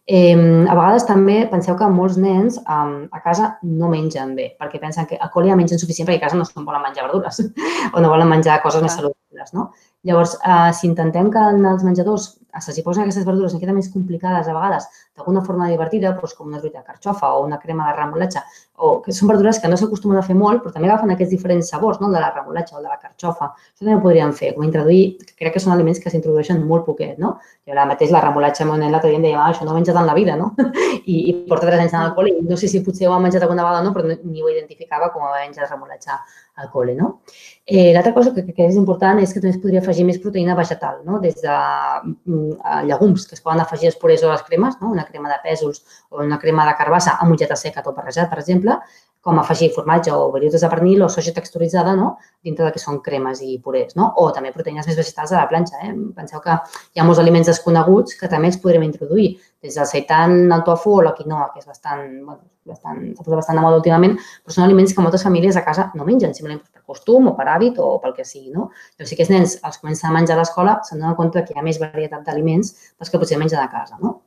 Eh, 0.08 0.32
a 0.34 0.74
vegades 0.74 1.04
també 1.06 1.36
penseu 1.52 1.76
que 1.78 1.86
molts 1.92 2.16
nens 2.18 2.56
eh, 2.58 2.94
a 3.12 3.20
casa 3.22 3.52
no 3.62 3.92
mengen 3.92 4.32
bé, 4.40 4.48
perquè 4.58 4.80
pensen 4.80 5.06
que 5.06 5.20
a 5.20 5.28
col·le 5.30 5.52
ja 5.52 5.58
mengen 5.60 5.78
suficient 5.78 6.08
perquè 6.08 6.18
a 6.18 6.24
casa 6.24 6.40
no 6.40 6.48
es 6.48 6.56
volen 6.56 6.82
menjar 6.82 7.04
verdures 7.06 7.38
o 7.94 8.00
no 8.00 8.10
volen 8.10 8.32
menjar 8.32 8.62
coses 8.64 8.82
més 8.82 8.96
saludables, 8.96 9.52
no? 9.52 9.68
Llavors, 10.08 10.38
eh, 10.40 10.72
si 10.74 10.88
intentem 10.88 11.28
que 11.30 11.44
en 11.52 11.60
els 11.70 11.84
menjadors 11.84 12.32
s'hi 12.60 12.82
posen 12.84 13.04
aquestes 13.04 13.24
verdures 13.24 13.54
una 13.54 13.60
mica 13.62 13.72
més 13.72 13.88
complicades 13.92 14.48
a 14.48 14.52
vegades, 14.52 14.88
d'alguna 15.16 15.42
forma 15.46 15.68
divertida, 15.70 16.12
doncs 16.12 16.34
com 16.34 16.48
una 16.48 16.60
truita 16.60 16.80
de 16.82 16.84
carxofa 16.84 17.32
o 17.36 17.44
una 17.46 17.58
crema 17.58 17.88
de 17.88 17.96
remolatge, 17.96 18.42
o 18.76 19.00
que 19.02 19.12
són 19.14 19.30
verdures 19.30 19.60
que 19.62 19.68
no 19.70 19.76
s'acostumen 19.78 20.18
a 20.18 20.24
fer 20.26 20.34
molt, 20.36 20.62
però 20.62 20.72
també 20.74 20.88
agafen 20.90 21.12
aquests 21.14 21.32
diferents 21.32 21.70
sabors, 21.70 22.00
no? 22.00 22.08
el 22.10 22.16
de 22.18 22.20
la 22.20 22.32
remolatge 22.34 22.74
o 22.74 22.80
el 22.80 22.84
de 22.84 22.90
la 22.90 22.98
carxofa. 22.98 23.52
Això 23.54 23.84
també 23.84 23.96
ho 23.96 24.02
podríem 24.02 24.32
fer, 24.36 24.52
com 24.56 24.66
introduir, 24.66 25.02
que 25.22 25.36
crec 25.38 25.56
que 25.56 25.62
són 25.62 25.74
aliments 25.76 26.02
que 26.02 26.10
s'introdueixen 26.10 26.60
molt 26.66 26.84
poquet, 26.88 27.18
no? 27.22 27.36
Jo 27.62 27.76
ara 27.76 27.86
mateix 27.86 28.10
la 28.10 28.20
remolatge, 28.24 28.66
meu 28.66 28.76
nen 28.80 28.90
l'altre 28.90 29.12
dia 29.12 29.20
em 29.20 29.26
deia, 29.28 29.38
ah, 29.38 29.52
això 29.52 29.68
no 29.68 29.76
menja 29.76 29.94
tant 29.94 30.08
la 30.08 30.16
vida, 30.18 30.36
no? 30.36 30.50
I, 31.14 31.16
i 31.30 31.34
porta 31.48 31.68
tres 31.68 31.84
anys 31.84 31.94
en 31.94 32.08
el 32.08 32.14
col·le 32.16 32.34
i 32.34 32.46
no 32.48 32.58
sé 32.58 32.68
si 32.68 32.82
potser 32.82 33.08
ho 33.08 33.14
ha 33.14 33.20
menjat 33.22 33.46
alguna 33.46 33.62
vegada 33.62 33.84
o 33.84 33.86
no, 33.86 33.94
però 33.94 34.08
ni 34.10 34.42
ho 34.42 34.50
identificava 34.50 35.12
com 35.14 35.28
a 35.28 35.34
menjar 35.36 35.70
remolatge 35.70 36.16
al 36.58 36.68
col·le, 36.72 36.96
no? 36.98 37.20
Eh, 37.64 37.92
L'altra 37.94 38.12
cosa 38.12 38.32
que, 38.34 38.42
que 38.50 38.66
és 38.66 38.76
important 38.76 39.20
és 39.22 39.30
que 39.30 39.40
també 39.40 39.54
es 39.54 39.60
podria 39.62 39.80
afegir 39.80 40.04
més 40.08 40.18
proteïna 40.20 40.56
vegetal, 40.58 40.98
no? 41.06 41.20
des 41.22 41.38
de 41.40 41.54
mm, 41.54 42.41
llegums 42.88 43.26
que 43.28 43.36
es 43.38 43.44
poden 43.44 43.62
afegir 43.62 43.90
als 43.90 43.98
purés 44.00 44.24
o 44.24 44.30
a 44.30 44.36
les 44.36 44.44
cremes, 44.48 44.76
no? 44.80 44.90
una 44.96 45.06
crema 45.08 45.30
de 45.32 45.38
pèsols 45.44 45.82
o 46.10 46.22
una 46.24 46.38
crema 46.42 46.66
de 46.68 46.76
carbassa 46.78 47.16
amb 47.18 47.32
mongeta 47.32 47.56
seca 47.56 47.84
tot 47.86 47.96
barrejat, 47.96 48.30
per 48.30 48.40
exemple, 48.42 48.78
com 49.22 49.38
afegir 49.38 49.70
formatge 49.70 50.10
o 50.10 50.30
veriutes 50.34 50.64
de 50.64 50.68
pernil 50.68 51.04
o 51.06 51.08
soja 51.08 51.32
texturitzada 51.34 51.94
no? 51.94 52.16
dintre 52.42 52.66
del 52.66 52.72
que 52.74 52.82
són 52.82 52.98
cremes 53.06 53.40
i 53.46 53.54
purés. 53.62 53.94
No? 53.98 54.08
O 54.18 54.28
també 54.34 54.50
proteïnes 54.54 54.88
més 54.88 54.98
vegetals 54.98 55.32
a 55.32 55.38
la 55.38 55.48
planxa. 55.50 55.78
Eh? 55.86 55.92
Penseu 56.16 56.42
que 56.42 56.56
hi 56.58 57.00
ha 57.00 57.06
molts 57.06 57.22
aliments 57.22 57.50
desconeguts 57.52 58.18
que 58.18 58.30
també 58.32 58.50
els 58.50 58.58
podrem 58.62 58.82
introduir, 58.88 59.36
des 59.62 59.78
del 59.78 59.86
seitan, 59.86 60.34
el 60.50 60.64
tofu 60.66 60.96
o 60.98 61.04
la 61.06 61.14
quinoa, 61.14 61.52
que 61.52 61.62
és 61.62 61.68
bastant, 61.70 62.02
bueno, 62.26 62.40
bastant, 62.66 62.98
s'ha 63.14 63.22
posat 63.22 63.38
bastant 63.38 63.60
de 63.60 63.62
moda 63.62 63.78
últimament, 63.78 64.16
però 64.42 64.56
són 64.56 64.66
aliments 64.66 64.94
que 64.94 65.04
moltes 65.04 65.22
famílies 65.22 65.58
a 65.58 65.62
casa 65.66 65.86
no 65.94 66.06
mengen, 66.08 66.34
simplement 66.34 66.58
per 66.66 66.82
costum 66.90 67.30
o 67.30 67.36
per 67.38 67.46
hàbit 67.52 67.78
o 67.78 67.92
pel 68.02 68.16
que 68.18 68.26
sigui. 68.26 68.50
No? 68.50 68.72
Llavors, 68.96 69.12
si 69.12 69.18
aquests 69.18 69.34
nens 69.34 69.56
els 69.62 69.78
comencen 69.78 70.10
a 70.10 70.14
menjar 70.18 70.34
a 70.34 70.42
l'escola, 70.42 70.80
se'n 70.88 70.98
donen 70.98 71.14
compte 71.18 71.46
que 71.46 71.54
hi 71.54 71.62
ha 71.62 71.66
més 71.66 71.78
varietat 71.82 72.26
d'aliments 72.26 72.74
dels 72.74 73.14
que 73.14 73.22
potser 73.22 73.38
mengen 73.38 73.62
a 73.62 73.70
casa. 73.70 74.02
No? 74.02 74.18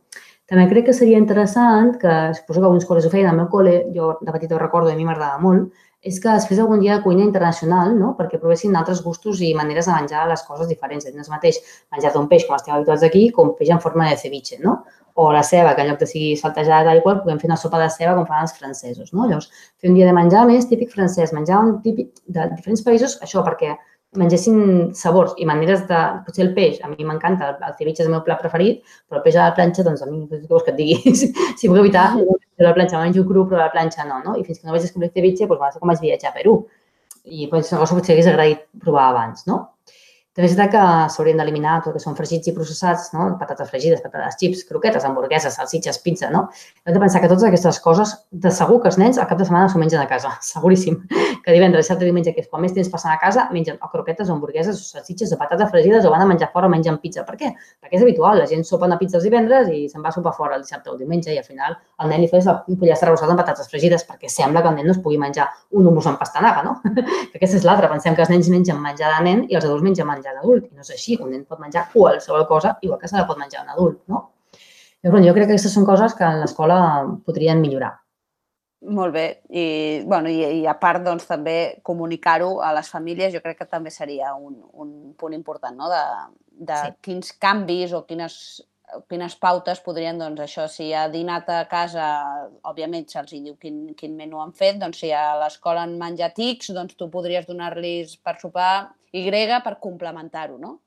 També 0.52 0.68
crec 0.70 0.86
que 0.90 0.94
seria 0.94 1.18
interessant, 1.18 1.96
que 2.02 2.12
suposo 2.38 2.62
que 2.62 2.68
alguns 2.68 2.86
col·les 2.86 3.08
ho 3.08 3.10
feien, 3.10 3.32
al 3.32 3.38
meu 3.40 3.48
col·le, 3.50 3.80
jo 3.96 4.12
de 4.22 4.34
petit 4.36 4.52
ho 4.54 4.60
recordo 4.62 4.92
i 4.92 4.94
a 4.94 4.98
mi 5.00 5.08
m'agradava 5.08 5.42
molt, 5.42 5.72
és 6.06 6.20
que 6.22 6.30
es 6.38 6.46
fes 6.46 6.60
algun 6.62 6.84
dia 6.84 6.98
de 7.00 7.02
cuina 7.02 7.24
internacional, 7.26 7.96
no? 7.98 8.12
perquè 8.20 8.38
provessin 8.38 8.76
altres 8.78 9.02
gustos 9.02 9.42
i 9.42 9.56
maneres 9.58 9.90
de 9.90 9.96
menjar 9.96 10.28
les 10.30 10.44
coses 10.46 10.70
diferents. 10.70 11.08
És 11.10 11.32
mateix 11.32 11.58
menjar 11.96 12.14
un 12.20 12.30
peix, 12.30 12.46
com 12.46 12.54
estem 12.60 12.76
habituats 12.76 13.06
aquí, 13.08 13.24
com 13.34 13.56
peix 13.58 13.74
en 13.74 13.82
forma 13.82 14.12
de 14.12 14.20
ceviche, 14.22 14.60
no? 14.62 14.84
O 15.16 15.32
la 15.34 15.42
ceba, 15.48 15.74
que 15.74 15.82
en 15.82 15.90
lloc 15.90 15.98
de 16.04 16.10
sigui 16.12 16.36
saltejada 16.38 16.94
qual, 17.02 17.24
puguem 17.24 17.40
fer 17.42 17.50
una 17.50 17.58
sopa 17.58 17.80
de 17.82 17.90
ceba 17.90 18.14
com 18.14 18.28
fan 18.30 18.46
els 18.46 18.54
francesos, 18.54 19.14
no? 19.14 19.26
Llavors, 19.26 19.50
fer 19.82 19.90
un 19.90 19.98
dia 19.98 20.06
de 20.06 20.14
menjar 20.14 20.46
més 20.46 20.70
típic 20.70 20.94
francès, 20.94 21.34
menjar 21.34 21.64
un 21.64 21.80
típic 21.82 22.12
de 22.28 22.50
diferents 22.54 22.86
països, 22.86 23.18
això 23.26 23.42
perquè 23.48 23.74
mengessin 24.22 24.94
sabors 24.98 25.36
i 25.42 25.48
maneres 25.50 25.86
de... 25.90 26.00
Potser 26.26 26.46
el 26.46 26.54
peix, 26.56 26.80
a 26.84 26.90
mi 26.92 27.08
m'encanta, 27.08 27.52
el, 27.52 27.60
el 27.68 27.76
ceviche 27.80 28.04
és 28.04 28.10
el 28.10 28.14
meu 28.16 28.24
plat 28.26 28.42
preferit, 28.42 28.82
però 29.10 29.20
el 29.20 29.26
peix 29.26 29.38
a 29.38 29.50
la 29.50 29.56
planxa, 29.58 29.86
doncs 29.88 30.04
a 30.06 30.10
mi, 30.10 30.24
què 30.32 30.42
vols 30.50 30.66
que 30.66 30.74
et 30.74 30.80
digui? 30.80 31.14
si, 31.60 31.68
puc 31.68 31.78
evitar, 31.82 32.08
a 32.16 32.66
la 32.66 32.74
planxa 32.78 33.04
menjo 33.04 33.26
cru, 33.28 33.46
però 33.50 33.62
a 33.62 33.68
la 33.68 33.74
planxa 33.76 34.08
no, 34.08 34.22
no? 34.26 34.36
I 34.40 34.44
fins 34.48 34.62
que 34.62 34.68
no 34.68 34.76
vaig 34.76 34.88
descobrir 34.88 35.12
el 35.12 35.16
ceviche, 35.16 35.48
doncs 35.48 35.62
va 35.62 35.72
ser 35.74 35.84
com 35.84 35.92
vaig 35.92 36.04
viatjar 36.04 36.32
a 36.32 36.38
Perú. 36.40 36.58
I 37.26 37.50
doncs, 37.52 37.72
una 37.74 37.84
cosa 37.84 37.98
potser 37.98 38.16
hagués 38.16 38.32
agraït 38.32 38.68
provar 38.82 39.10
abans, 39.12 39.46
no? 39.50 39.62
També 40.36 40.50
és 40.50 40.56
que 40.72 40.80
s'haurien 41.14 41.38
d'eliminar 41.40 41.78
tot 41.80 41.94
el 41.94 41.96
que 41.96 42.04
són 42.04 42.16
fregits 42.18 42.50
i 42.52 42.54
processats, 42.56 43.06
no? 43.16 43.30
patates 43.40 43.70
fregides, 43.70 44.02
patates 44.04 44.36
xips, 44.42 44.66
croquetes, 44.68 45.06
hamburgueses, 45.08 45.56
salsitxes, 45.56 46.02
pizza, 46.04 46.28
no? 46.34 46.50
Hem 46.84 46.92
de 46.98 47.00
pensar 47.00 47.22
que 47.24 47.30
totes 47.32 47.46
aquestes 47.48 47.80
coses, 47.80 48.12
de 48.32 48.52
segur 48.52 48.82
que 48.84 48.92
els 48.92 48.98
nens 49.00 49.16
al 49.16 49.30
cap 49.30 49.40
de 49.40 49.48
setmana 49.48 49.70
s'ho 49.72 49.80
mengen 49.80 50.02
a 50.02 50.10
casa, 50.10 50.34
seguríssim. 50.52 50.98
Que 51.46 51.56
divendres, 51.56 51.86
dissabte, 51.86 52.04
diumenge, 52.04 52.34
que 52.36 52.44
és 52.44 52.50
quan 52.52 52.66
més 52.66 52.76
temps 52.76 52.90
passen 52.92 53.14
a 53.14 53.16
casa, 53.22 53.48
mengen 53.56 53.80
o 53.80 53.92
croquetes, 53.94 54.28
o 54.28 54.36
hamburgueses, 54.36 54.82
o 54.82 54.98
salsitxes, 54.98 55.32
o 55.32 55.40
patates 55.40 55.72
fregides, 55.72 56.04
o 56.04 56.12
van 56.12 56.26
a 56.26 56.28
menjar 56.28 56.52
fora 56.52 56.68
o 56.68 56.74
mengen 56.74 57.00
pizza. 57.00 57.24
Per 57.24 57.38
què? 57.40 57.54
Perquè 57.80 57.96
és 57.96 58.04
habitual, 58.04 58.42
la 58.42 58.50
gent 58.52 58.68
sopa 58.68 58.90
una 58.92 59.00
pizza 59.00 59.22
els 59.22 59.30
divendres 59.30 59.72
i 59.72 59.86
se'n 59.88 60.04
va 60.04 60.12
a 60.12 60.18
sopar 60.18 60.36
fora 60.36 60.60
el 60.60 60.66
dissabte 60.66 60.92
o 60.92 60.98
diumenge 61.00 61.32
i 61.32 61.40
al 61.40 61.48
final 61.48 61.78
el 62.04 62.12
nen 62.12 62.24
li 62.26 62.28
fes 62.28 62.48
un 62.50 62.80
pollastre 62.80 63.08
arrossat 63.08 63.32
amb 63.32 63.40
patates 63.40 63.70
fregides 63.72 64.04
perquè 64.10 64.28
sembla 64.32 64.64
que 64.66 64.72
el 64.74 64.80
nen 64.82 64.90
no 64.90 64.96
es 64.96 65.00
pugui 65.00 65.20
menjar 65.22 65.48
un 65.72 65.88
hummus 65.88 66.10
amb 66.12 66.20
pastanaga, 66.20 66.66
no? 66.66 66.76
que 67.32 67.40
aquesta 67.40 67.62
és 67.62 67.68
l'altra. 67.68 67.92
Pensem 67.94 68.18
que 68.18 68.26
els 68.26 68.34
nens 68.34 68.52
mengen 68.52 68.82
menjar 68.84 69.14
de 69.16 69.24
nen 69.30 69.46
i 69.48 69.56
els 69.56 69.68
adults 69.68 69.86
mengen 69.86 70.10
menjar 70.10 70.25
menjar 70.26 70.36
d'adult. 70.36 70.72
I 70.72 70.76
no 70.76 70.82
és 70.82 70.92
així, 70.92 71.18
un 71.22 71.32
nen 71.32 71.46
pot 71.46 71.60
menjar 71.60 71.90
qualsevol 71.94 72.48
cosa 72.48 72.78
igual 72.82 73.00
que 73.00 73.08
se 73.08 73.18
la 73.18 73.28
pot 73.28 73.38
menjar 73.38 73.64
un 73.64 73.70
adult, 73.70 74.02
no? 74.08 74.32
Llavors, 75.04 75.26
jo 75.26 75.34
crec 75.34 75.48
que 75.48 75.54
aquestes 75.54 75.74
són 75.74 75.86
coses 75.86 76.16
que 76.18 76.26
en 76.26 76.42
l'escola 76.42 77.06
podrien 77.26 77.62
millorar. 77.62 77.94
Molt 78.86 79.14
bé. 79.14 79.42
I, 79.50 80.04
bueno, 80.06 80.30
i, 80.30 80.62
i 80.62 80.66
a 80.68 80.76
part, 80.78 81.04
doncs, 81.06 81.26
també 81.26 81.80
comunicar-ho 81.84 82.62
a 82.62 82.72
les 82.74 82.90
famílies, 82.90 83.34
jo 83.34 83.42
crec 83.42 83.60
que 83.60 83.70
també 83.70 83.92
seria 83.94 84.34
un, 84.36 84.58
un 84.74 85.14
punt 85.18 85.34
important, 85.34 85.78
no?, 85.78 85.90
de, 85.90 86.02
de 86.66 86.80
sí. 86.82 86.96
quins 87.06 87.32
canvis 87.42 87.94
o 87.94 88.04
quines, 88.06 88.36
quines 89.10 89.36
pautes 89.42 89.82
podrien, 89.86 90.20
doncs, 90.22 90.42
això, 90.46 90.68
si 90.72 90.92
ha 90.94 91.08
dinat 91.12 91.50
a 91.50 91.60
casa, 91.72 92.06
òbviament 92.68 93.08
se'ls 93.12 93.34
diu 93.36 93.56
quin, 93.62 93.94
quin 94.00 94.16
menú 94.18 94.42
han 94.42 94.54
fet, 94.56 94.80
doncs 94.82 95.04
si 95.04 95.12
a 95.12 95.36
l'escola 95.42 95.84
han 95.86 95.98
menjat 96.00 96.40
X, 96.52 96.72
doncs 96.78 96.98
tu 97.00 97.10
podries 97.14 97.48
donar-los 97.50 98.18
per 98.24 98.38
sopar 98.42 98.72
Y 99.16 99.30
per 99.64 99.78
complementar-ho, 99.80 100.58
no? 100.60 100.80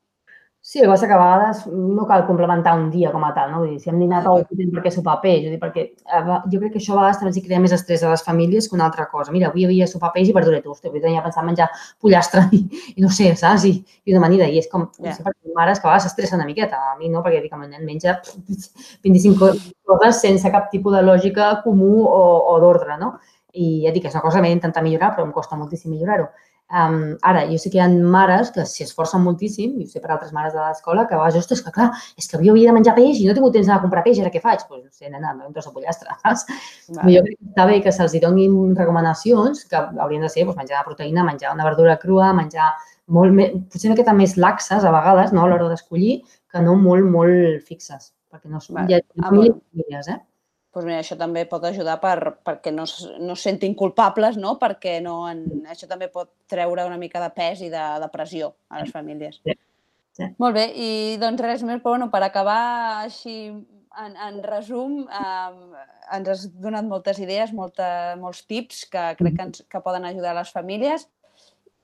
Sí, 0.61 0.79
el 0.79 0.85
que 0.85 0.89
passa 0.89 1.07
que 1.07 1.13
a 1.13 1.17
vegades 1.17 1.61
no 1.71 2.05
cal 2.05 2.25
complementar 2.27 2.73
un 2.77 2.89
dia 2.91 3.13
com 3.13 3.23
a 3.23 3.29
tal, 3.33 3.47
no? 3.53 3.59
Vull 3.61 3.69
dir, 3.71 3.77
si 3.79 3.89
hem 3.89 3.99
dinat 4.01 4.25
ah, 4.27 4.33
o 4.35 4.41
tenim 4.43 4.73
per 4.75 4.81
què 4.83 4.91
sopar 4.91 5.15
peix, 5.23 5.45
jo, 5.45 5.53
perquè 5.61 5.85
jo 6.51 6.59
crec 6.59 6.73
que 6.73 6.81
això 6.81 6.97
a 6.97 6.97
vegades 6.97 7.21
també 7.21 7.43
crea 7.45 7.61
més 7.63 7.71
estrès 7.77 8.03
a 8.03 8.11
les 8.11 8.23
famílies 8.25 8.67
que 8.67 8.75
una 8.75 8.89
altra 8.89 9.05
cosa. 9.07 9.31
Mira, 9.31 9.47
avui 9.53 9.63
havia 9.65 9.87
sopar 9.87 10.11
peix 10.11 10.27
i 10.27 10.35
verdura 10.35 10.59
hosti, 10.59 10.91
avui 10.91 10.99
tenia 10.99 11.23
pensat 11.23 11.47
menjar 11.47 11.69
pollastre 12.03 12.43
i, 12.51 12.59
i 12.97 13.05
no 13.05 13.07
sé, 13.07 13.31
saps? 13.39 13.69
I, 13.71 13.71
i 14.03 14.13
una 14.13 14.19
amanida. 14.19 14.49
I 14.51 14.59
és 14.59 14.67
com, 14.67 14.83
yeah. 14.99 15.07
no 15.07 15.15
sé, 15.15 15.23
perquè 15.29 15.55
mares 15.55 15.79
que 15.79 15.87
a 15.87 15.93
vegades 15.93 16.09
s'estressen 16.09 16.41
una 16.41 16.49
miqueta. 16.51 16.83
A 16.91 16.99
mi 16.99 17.07
no, 17.07 17.23
perquè 17.23 17.39
dic 17.39 17.55
que 17.55 17.61
el 17.63 17.71
nen 17.71 17.87
menja 17.87 18.19
25 19.07 19.53
coses 19.87 20.21
sense 20.27 20.51
cap 20.51 20.67
tipus 20.75 20.99
de 20.99 21.05
lògica 21.07 21.53
comú 21.63 22.03
o, 22.03 22.21
o 22.51 22.59
d'ordre, 22.59 22.99
no? 22.99 23.13
I 23.55 23.87
ja 23.87 23.95
dic, 23.95 24.11
és 24.11 24.13
una 24.13 24.27
cosa 24.27 24.37
que 24.37 24.43
m'he 24.43 24.53
d'intentar 24.53 24.83
millorar, 24.83 25.15
però 25.15 25.23
em 25.25 25.33
costa 25.33 25.57
moltíssim 25.57 25.95
millorar-ho. 25.95 26.27
Um, 26.69 27.15
ara, 27.25 27.47
jo 27.49 27.57
sé 27.57 27.71
que 27.73 27.79
hi 27.79 27.81
ha 27.81 27.87
mares 27.89 28.51
que 28.53 28.61
s'hi 28.69 28.83
esforcen 28.85 29.23
moltíssim, 29.25 29.71
i 29.81 29.87
ho 29.87 29.89
sé 29.89 30.01
per 30.03 30.11
altres 30.13 30.33
mares 30.35 30.53
de 30.53 30.59
l'escola, 30.61 31.07
que 31.09 31.17
vas, 31.17 31.37
ostres, 31.39 31.63
que 31.65 31.73
clar, 31.73 31.87
és 32.19 32.29
que 32.29 32.37
havia 32.37 32.53
de 32.69 32.75
menjar 32.75 32.93
peix 32.97 33.17
i 33.17 33.25
no 33.25 33.33
he 33.33 33.37
tingut 33.39 33.55
temps 33.57 33.65
d'anar 33.65 33.79
a 33.79 33.85
comprar 33.87 34.03
peix, 34.05 34.19
ara 34.21 34.29
què 34.29 34.41
faig? 34.43 34.61
Doncs, 34.61 34.69
pues, 34.69 34.83
no 34.83 34.93
sé, 34.93 35.09
nena, 35.09 35.33
un 35.47 35.55
tros 35.55 35.65
de 35.65 35.73
pollastre, 35.73 36.13
saps? 36.21 36.45
Vale. 36.93 37.15
Jo 37.15 37.25
crec 37.25 37.39
que 37.39 37.49
està 37.49 37.65
bé 37.71 37.79
que 37.85 37.95
se'ls 37.95 38.13
donin 38.21 38.77
recomanacions, 38.77 39.65
que 39.71 39.81
haurien 40.05 40.27
de 40.27 40.29
ser 40.29 40.45
doncs, 40.45 40.59
menjar 40.61 40.85
proteïna, 40.85 41.25
menjar 41.25 41.55
una 41.57 41.65
verdura 41.65 41.97
crua, 41.97 42.29
menjar 42.37 42.69
molt 43.09 43.33
més, 43.33 43.57
potser 43.73 43.89
una 43.89 43.97
miqueta 43.97 44.13
més 44.13 44.37
laxes 44.37 44.85
a 44.85 44.93
vegades, 44.93 45.33
no?, 45.33 45.47
a 45.47 45.49
l'hora 45.49 45.71
d'escollir, 45.71 46.19
que 46.53 46.61
no 46.61 46.77
molt, 46.77 47.09
molt 47.09 47.65
fixes, 47.65 48.11
perquè 48.29 48.49
no 48.53 48.61
són 48.61 48.83
vale. 48.83 48.99
ja, 48.99 49.25
famílies, 49.25 50.13
eh? 50.13 50.21
Doncs 50.73 50.85
mira, 50.85 50.99
això 51.01 51.17
també 51.17 51.45
pot 51.49 51.63
ajudar 51.65 51.97
per, 52.01 52.35
perquè 52.45 52.71
no, 52.73 52.85
no 53.23 53.33
es 53.33 53.45
sentin 53.45 53.73
culpables, 53.77 54.37
no? 54.37 54.57
perquè 54.61 54.99
no 55.01 55.23
en, 55.29 55.41
això 55.69 55.89
també 55.89 56.11
pot 56.13 56.29
treure 56.51 56.85
una 56.85 56.99
mica 57.01 57.21
de 57.23 57.31
pes 57.33 57.63
i 57.65 57.71
de, 57.73 57.85
de 58.03 58.09
pressió 58.13 58.53
a 58.69 58.83
les 58.83 58.93
famílies. 58.93 59.41
Sí. 59.45 59.57
Sí. 60.19 60.27
Molt 60.41 60.57
bé, 60.57 60.65
i 60.75 61.17
doncs 61.21 61.41
res 61.41 61.61
més, 61.63 61.79
però 61.79 61.95
bueno, 61.95 62.09
per 62.11 62.19
acabar 62.25 62.61
així 63.05 63.35
en, 64.03 64.17
en 64.27 64.41
resum, 64.43 65.05
eh, 65.05 65.77
ens 66.17 66.31
has 66.33 66.43
donat 66.59 66.87
moltes 66.87 67.21
idees, 67.23 67.53
molta, 67.55 67.87
molts 68.19 68.43
tips 68.49 68.83
que 68.91 69.05
crec 69.19 69.37
que, 69.37 69.47
ens, 69.47 69.63
que 69.71 69.81
poden 69.85 70.07
ajudar 70.09 70.33
a 70.33 70.39
les 70.41 70.51
famílies 70.55 71.07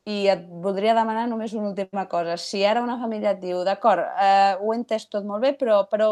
i 0.06 0.26
et 0.30 0.44
voldria 0.62 0.94
demanar 0.98 1.26
només 1.30 1.56
una 1.58 1.72
última 1.72 2.06
cosa. 2.12 2.36
Si 2.38 2.62
ara 2.66 2.84
una 2.84 3.00
família 3.02 3.34
et 3.34 3.42
diu, 3.42 3.64
d'acord, 3.66 4.04
eh, 4.22 4.54
ho 4.60 4.74
he 4.74 4.78
entès 4.78 5.08
tot 5.10 5.26
molt 5.26 5.42
bé, 5.42 5.56
però, 5.58 5.80
però 5.90 6.10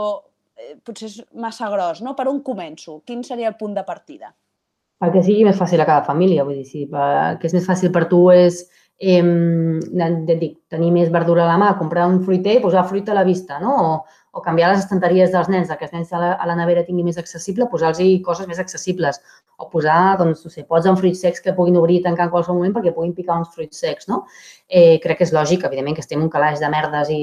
eh, 0.58 0.76
potser 0.84 1.10
és 1.10 1.18
massa 1.34 1.70
gros, 1.74 2.02
no? 2.06 2.16
Per 2.18 2.28
on 2.32 2.42
començo? 2.46 3.02
Quin 3.08 3.24
seria 3.24 3.52
el 3.52 3.60
punt 3.60 3.76
de 3.78 3.84
partida? 3.88 4.34
Perquè 5.04 5.24
sigui 5.26 5.44
més 5.48 5.60
fàcil 5.60 5.82
a 5.84 5.88
cada 5.90 6.06
família, 6.08 6.46
vull 6.48 6.62
dir, 6.62 6.68
si 6.70 6.86
el 6.88 7.38
que 7.40 7.50
és 7.50 7.56
més 7.58 7.68
fàcil 7.68 7.92
per 7.92 8.06
tu 8.12 8.30
és 8.32 8.62
eh, 9.04 9.22
dic, 10.40 10.60
tenir 10.72 10.92
més 10.96 11.12
verdura 11.12 11.44
a 11.44 11.50
la 11.52 11.58
mà, 11.60 11.74
comprar 11.80 12.08
un 12.08 12.22
fruiter 12.24 12.58
i 12.58 12.64
posar 12.64 12.86
fruita 12.88 13.12
a 13.12 13.20
la 13.20 13.26
vista, 13.28 13.60
no? 13.60 13.74
O, 13.84 13.98
o 14.34 14.42
canviar 14.42 14.72
les 14.72 14.80
estanteries 14.82 15.30
dels 15.30 15.50
nens, 15.54 15.70
que 15.78 15.86
els 15.86 15.94
nens 15.94 16.12
a 16.12 16.20
la, 16.20 16.30
a 16.42 16.48
la 16.50 16.56
nevera 16.58 16.82
tingui 16.88 17.04
més 17.06 17.20
accessible, 17.22 17.68
posar-los 17.70 18.00
coses 18.26 18.48
més 18.50 18.58
accessibles. 18.60 19.20
O 19.62 19.68
posar, 19.70 20.18
doncs, 20.18 20.42
no 20.42 20.50
sé, 20.50 20.64
pots 20.66 20.88
en 20.90 20.98
fruits 20.98 21.22
secs 21.22 21.44
que 21.44 21.54
puguin 21.54 21.78
obrir 21.78 22.00
i 22.00 22.02
tancar 22.02 22.26
en 22.26 22.32
qualsevol 22.34 22.58
moment 22.58 22.74
perquè 22.74 22.96
puguin 22.96 23.14
picar 23.14 23.38
uns 23.38 23.52
fruits 23.54 23.78
secs, 23.84 24.10
no? 24.10 24.24
Eh, 24.66 24.98
crec 25.04 25.20
que 25.20 25.28
és 25.28 25.36
lògic, 25.36 25.68
evidentment, 25.70 26.00
que 26.00 26.02
estem 26.02 26.24
un 26.26 26.32
calaix 26.34 26.58
de 26.64 26.72
merdes 26.74 27.12
i, 27.14 27.20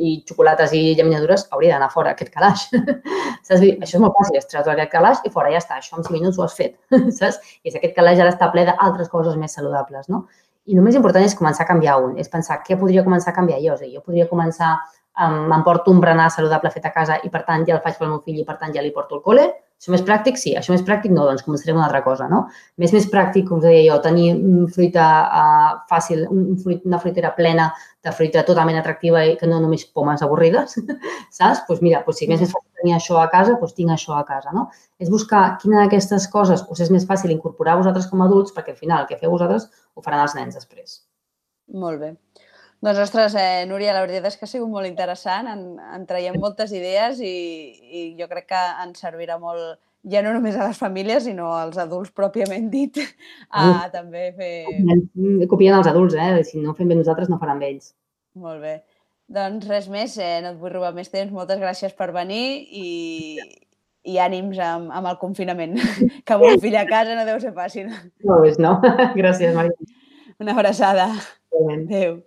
i 0.00 0.14
xocolates 0.24 0.72
i 0.72 0.80
llaminadures, 0.96 1.44
hauria 1.52 1.74
d'anar 1.76 1.90
fora 1.92 2.16
aquest 2.16 2.32
calaix. 2.32 2.64
saps? 3.46 3.60
Això 3.60 3.98
és 3.98 4.00
molt 4.00 4.16
fàcil, 4.16 4.40
és 4.40 4.48
treure 4.48 4.72
aquest 4.78 4.94
calaix 4.96 5.20
i 5.28 5.34
fora, 5.36 5.52
ja 5.52 5.60
està, 5.60 5.76
això 5.82 6.00
en 6.00 6.08
5 6.08 6.16
minuts 6.16 6.40
ho 6.40 6.48
has 6.48 6.56
fet, 6.56 6.80
saps? 7.20 7.38
I 7.60 7.76
aquest 7.76 7.92
calaix 8.00 8.24
ara 8.24 8.32
està 8.32 8.48
ple 8.56 8.64
d'altres 8.72 9.12
coses 9.12 9.36
més 9.36 9.52
saludables, 9.52 10.08
no? 10.08 10.24
I 10.64 10.78
el 10.78 10.84
més 10.84 10.96
important 10.96 11.28
és 11.28 11.36
començar 11.36 11.66
a 11.66 11.68
canviar 11.68 12.00
un, 12.00 12.16
és 12.16 12.30
pensar 12.32 12.62
què 12.64 12.80
podria 12.80 13.04
començar 13.04 13.34
a 13.34 13.36
canviar 13.36 13.60
jo. 13.60 13.74
O 13.74 13.76
sigui, 13.76 13.98
jo 13.98 14.00
podria 14.00 14.24
començar 14.30 14.78
m'emporto 15.14 15.92
un 15.92 16.00
berenar 16.02 16.30
saludable 16.30 16.70
fet 16.74 16.86
a 16.88 16.92
casa 16.92 17.20
i, 17.22 17.30
per 17.30 17.44
tant, 17.46 17.62
ja 17.66 17.76
el 17.76 17.82
faig 17.84 17.98
pel 17.98 18.10
meu 18.10 18.22
fill 18.24 18.40
i, 18.40 18.46
per 18.46 18.56
tant, 18.58 18.74
ja 18.74 18.82
li 18.82 18.90
porto 18.94 19.18
al 19.18 19.22
col·le. 19.22 19.44
Això 19.78 19.92
més 19.92 20.02
pràctic? 20.06 20.38
Sí. 20.40 20.54
Això 20.56 20.72
més 20.72 20.82
pràctic? 20.86 21.12
No, 21.12 21.26
doncs 21.28 21.44
començaré 21.44 21.74
amb 21.74 21.80
una 21.80 21.86
altra 21.88 22.00
cosa, 22.06 22.26
no? 22.30 22.44
Més 22.80 22.94
més 22.94 23.06
pràctic, 23.10 23.50
us 23.52 23.62
deia 23.62 23.82
jo, 23.84 23.98
tenir 24.02 24.30
fruita 24.74 25.06
uh, 25.28 25.72
fàcil, 25.90 26.24
un 26.32 26.56
fruit, 26.62 26.82
una 26.88 27.00
fruitera 27.02 27.34
plena 27.36 27.68
de 28.04 28.12
fruita 28.16 28.44
totalment 28.48 28.78
atractiva 28.80 29.24
i 29.28 29.36
que 29.40 29.48
no 29.50 29.60
només 29.60 29.84
pomes 29.86 30.24
avorrides, 30.24 30.78
saps? 31.36 31.38
Doncs 31.38 31.64
pues 31.68 31.82
mira, 31.84 32.02
pues 32.06 32.22
si 32.22 32.30
més 32.30 32.40
més 32.40 32.54
fàcil 32.54 32.82
tenir 32.82 32.96
això 32.96 33.20
a 33.20 33.28
casa, 33.32 33.58
doncs 33.60 33.76
tinc 33.76 33.92
això 33.94 34.16
a 34.18 34.24
casa, 34.28 34.54
no? 34.56 34.68
És 34.98 35.12
buscar 35.12 35.44
quina 35.62 35.82
d'aquestes 35.82 36.30
coses 36.32 36.64
us 36.70 36.84
és 36.86 36.92
més 36.94 37.06
fàcil 37.10 37.34
incorporar 37.34 37.76
vosaltres 37.80 38.08
com 38.10 38.22
a 38.22 38.30
adults 38.30 38.56
perquè 38.56 38.74
al 38.74 38.80
final 38.80 39.04
el 39.04 39.10
que 39.10 39.20
feu 39.20 39.36
vosaltres 39.36 39.68
ho 39.94 40.06
faran 40.06 40.24
els 40.24 40.38
nens 40.38 40.56
després. 40.56 41.02
Molt 41.72 42.00
bé. 42.00 42.14
Doncs, 42.84 42.98
ostres, 43.00 43.32
eh, 43.40 43.64
Núria, 43.64 43.94
la 43.96 44.02
veritat 44.04 44.28
és 44.28 44.36
que 44.36 44.44
ha 44.44 44.50
sigut 44.50 44.68
molt 44.68 44.84
interessant, 44.84 45.46
en, 45.48 45.60
en 45.80 46.02
traiem 46.04 46.34
moltes 46.36 46.72
idees 46.76 47.20
i, 47.24 47.32
i 47.80 48.02
jo 48.18 48.26
crec 48.28 48.50
que 48.50 48.62
ens 48.82 49.00
servirà 49.00 49.38
molt, 49.40 49.78
ja 50.12 50.20
no 50.20 50.34
només 50.34 50.58
a 50.58 50.66
les 50.68 50.80
famílies, 50.82 51.24
sinó 51.24 51.54
als 51.56 51.78
adults 51.80 52.12
pròpiament 52.12 52.66
dit, 52.74 53.00
a 53.48 53.62
mm. 53.64 53.94
també 53.94 54.26
fer... 54.36 55.46
Copien 55.48 55.78
els 55.78 55.88
adults, 55.88 56.18
eh? 56.20 56.42
Si 56.44 56.60
no 56.60 56.74
fem 56.76 56.92
bé 56.92 56.98
nosaltres, 56.98 57.30
no 57.32 57.40
faran 57.40 57.62
bé 57.62 57.70
ells. 57.72 57.94
Molt 58.36 58.60
bé. 58.60 58.74
Doncs 59.32 59.64
res 59.70 59.88
més, 59.88 60.18
eh? 60.20 60.42
no 60.44 60.52
et 60.52 60.60
vull 60.60 60.74
robar 60.74 60.92
més 60.92 61.08
temps. 61.08 61.32
Moltes 61.32 61.62
gràcies 61.62 61.96
per 61.96 62.10
venir 62.12 62.44
i, 62.68 63.40
i 64.04 64.20
ànims 64.20 64.60
amb, 64.60 64.92
amb 64.92 65.08
el 65.08 65.18
confinament. 65.24 65.78
que 66.26 66.36
amb 66.36 66.44
un 66.50 66.60
fill 66.60 66.76
a 66.76 66.84
casa 66.90 67.16
no 67.16 67.24
deu 67.24 67.40
ser 67.40 67.56
fàcil. 67.56 67.88
No 68.28 68.42
és, 68.44 68.60
no? 68.60 68.76
Gràcies, 69.22 69.56
Maria. 69.56 69.90
Una 70.36 70.52
abraçada. 70.58 71.08
Adéu. 71.64 72.20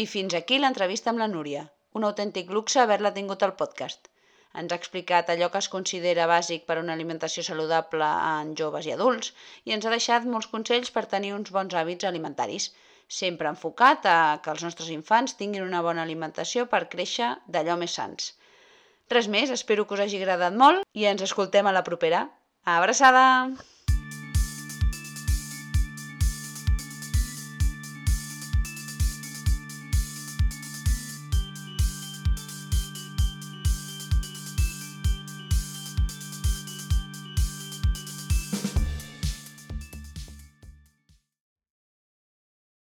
I 0.00 0.06
fins 0.10 0.34
aquí 0.38 0.56
l'entrevista 0.60 1.10
amb 1.12 1.20
la 1.20 1.26
Núria. 1.30 1.62
Un 1.98 2.04
autèntic 2.08 2.50
luxe 2.56 2.78
haver-la 2.80 3.10
tingut 3.16 3.42
al 3.44 3.52
podcast. 3.62 4.06
Ens 4.60 4.72
ha 4.72 4.78
explicat 4.80 5.32
allò 5.32 5.48
que 5.52 5.60
es 5.60 5.68
considera 5.72 6.28
bàsic 6.30 6.64
per 6.68 6.76
a 6.78 6.82
una 6.82 6.94
alimentació 6.98 7.44
saludable 7.48 8.06
en 8.30 8.54
joves 8.60 8.88
i 8.88 8.94
adults 8.94 9.32
i 9.68 9.74
ens 9.76 9.84
ha 9.86 9.92
deixat 9.94 10.28
molts 10.34 10.48
consells 10.54 10.94
per 10.94 11.04
tenir 11.14 11.34
uns 11.36 11.52
bons 11.56 11.76
hàbits 11.80 12.08
alimentaris, 12.10 12.70
sempre 13.20 13.52
enfocat 13.52 14.08
a 14.14 14.18
que 14.44 14.54
els 14.54 14.64
nostres 14.68 14.88
infants 14.96 15.36
tinguin 15.42 15.66
una 15.66 15.82
bona 15.88 16.06
alimentació 16.08 16.64
per 16.74 16.86
créixer 16.94 17.34
d'allò 17.56 17.76
més 17.82 17.98
sants. 18.00 18.32
Res 19.16 19.28
més, 19.36 19.52
espero 19.58 19.84
que 19.84 19.98
us 19.98 20.06
hagi 20.06 20.22
agradat 20.22 20.56
molt 20.64 20.86
i 21.02 21.10
ens 21.12 21.28
escoltem 21.28 21.68
a 21.68 21.76
la 21.76 21.84
propera. 21.90 22.24
Abraçada! 22.78 23.26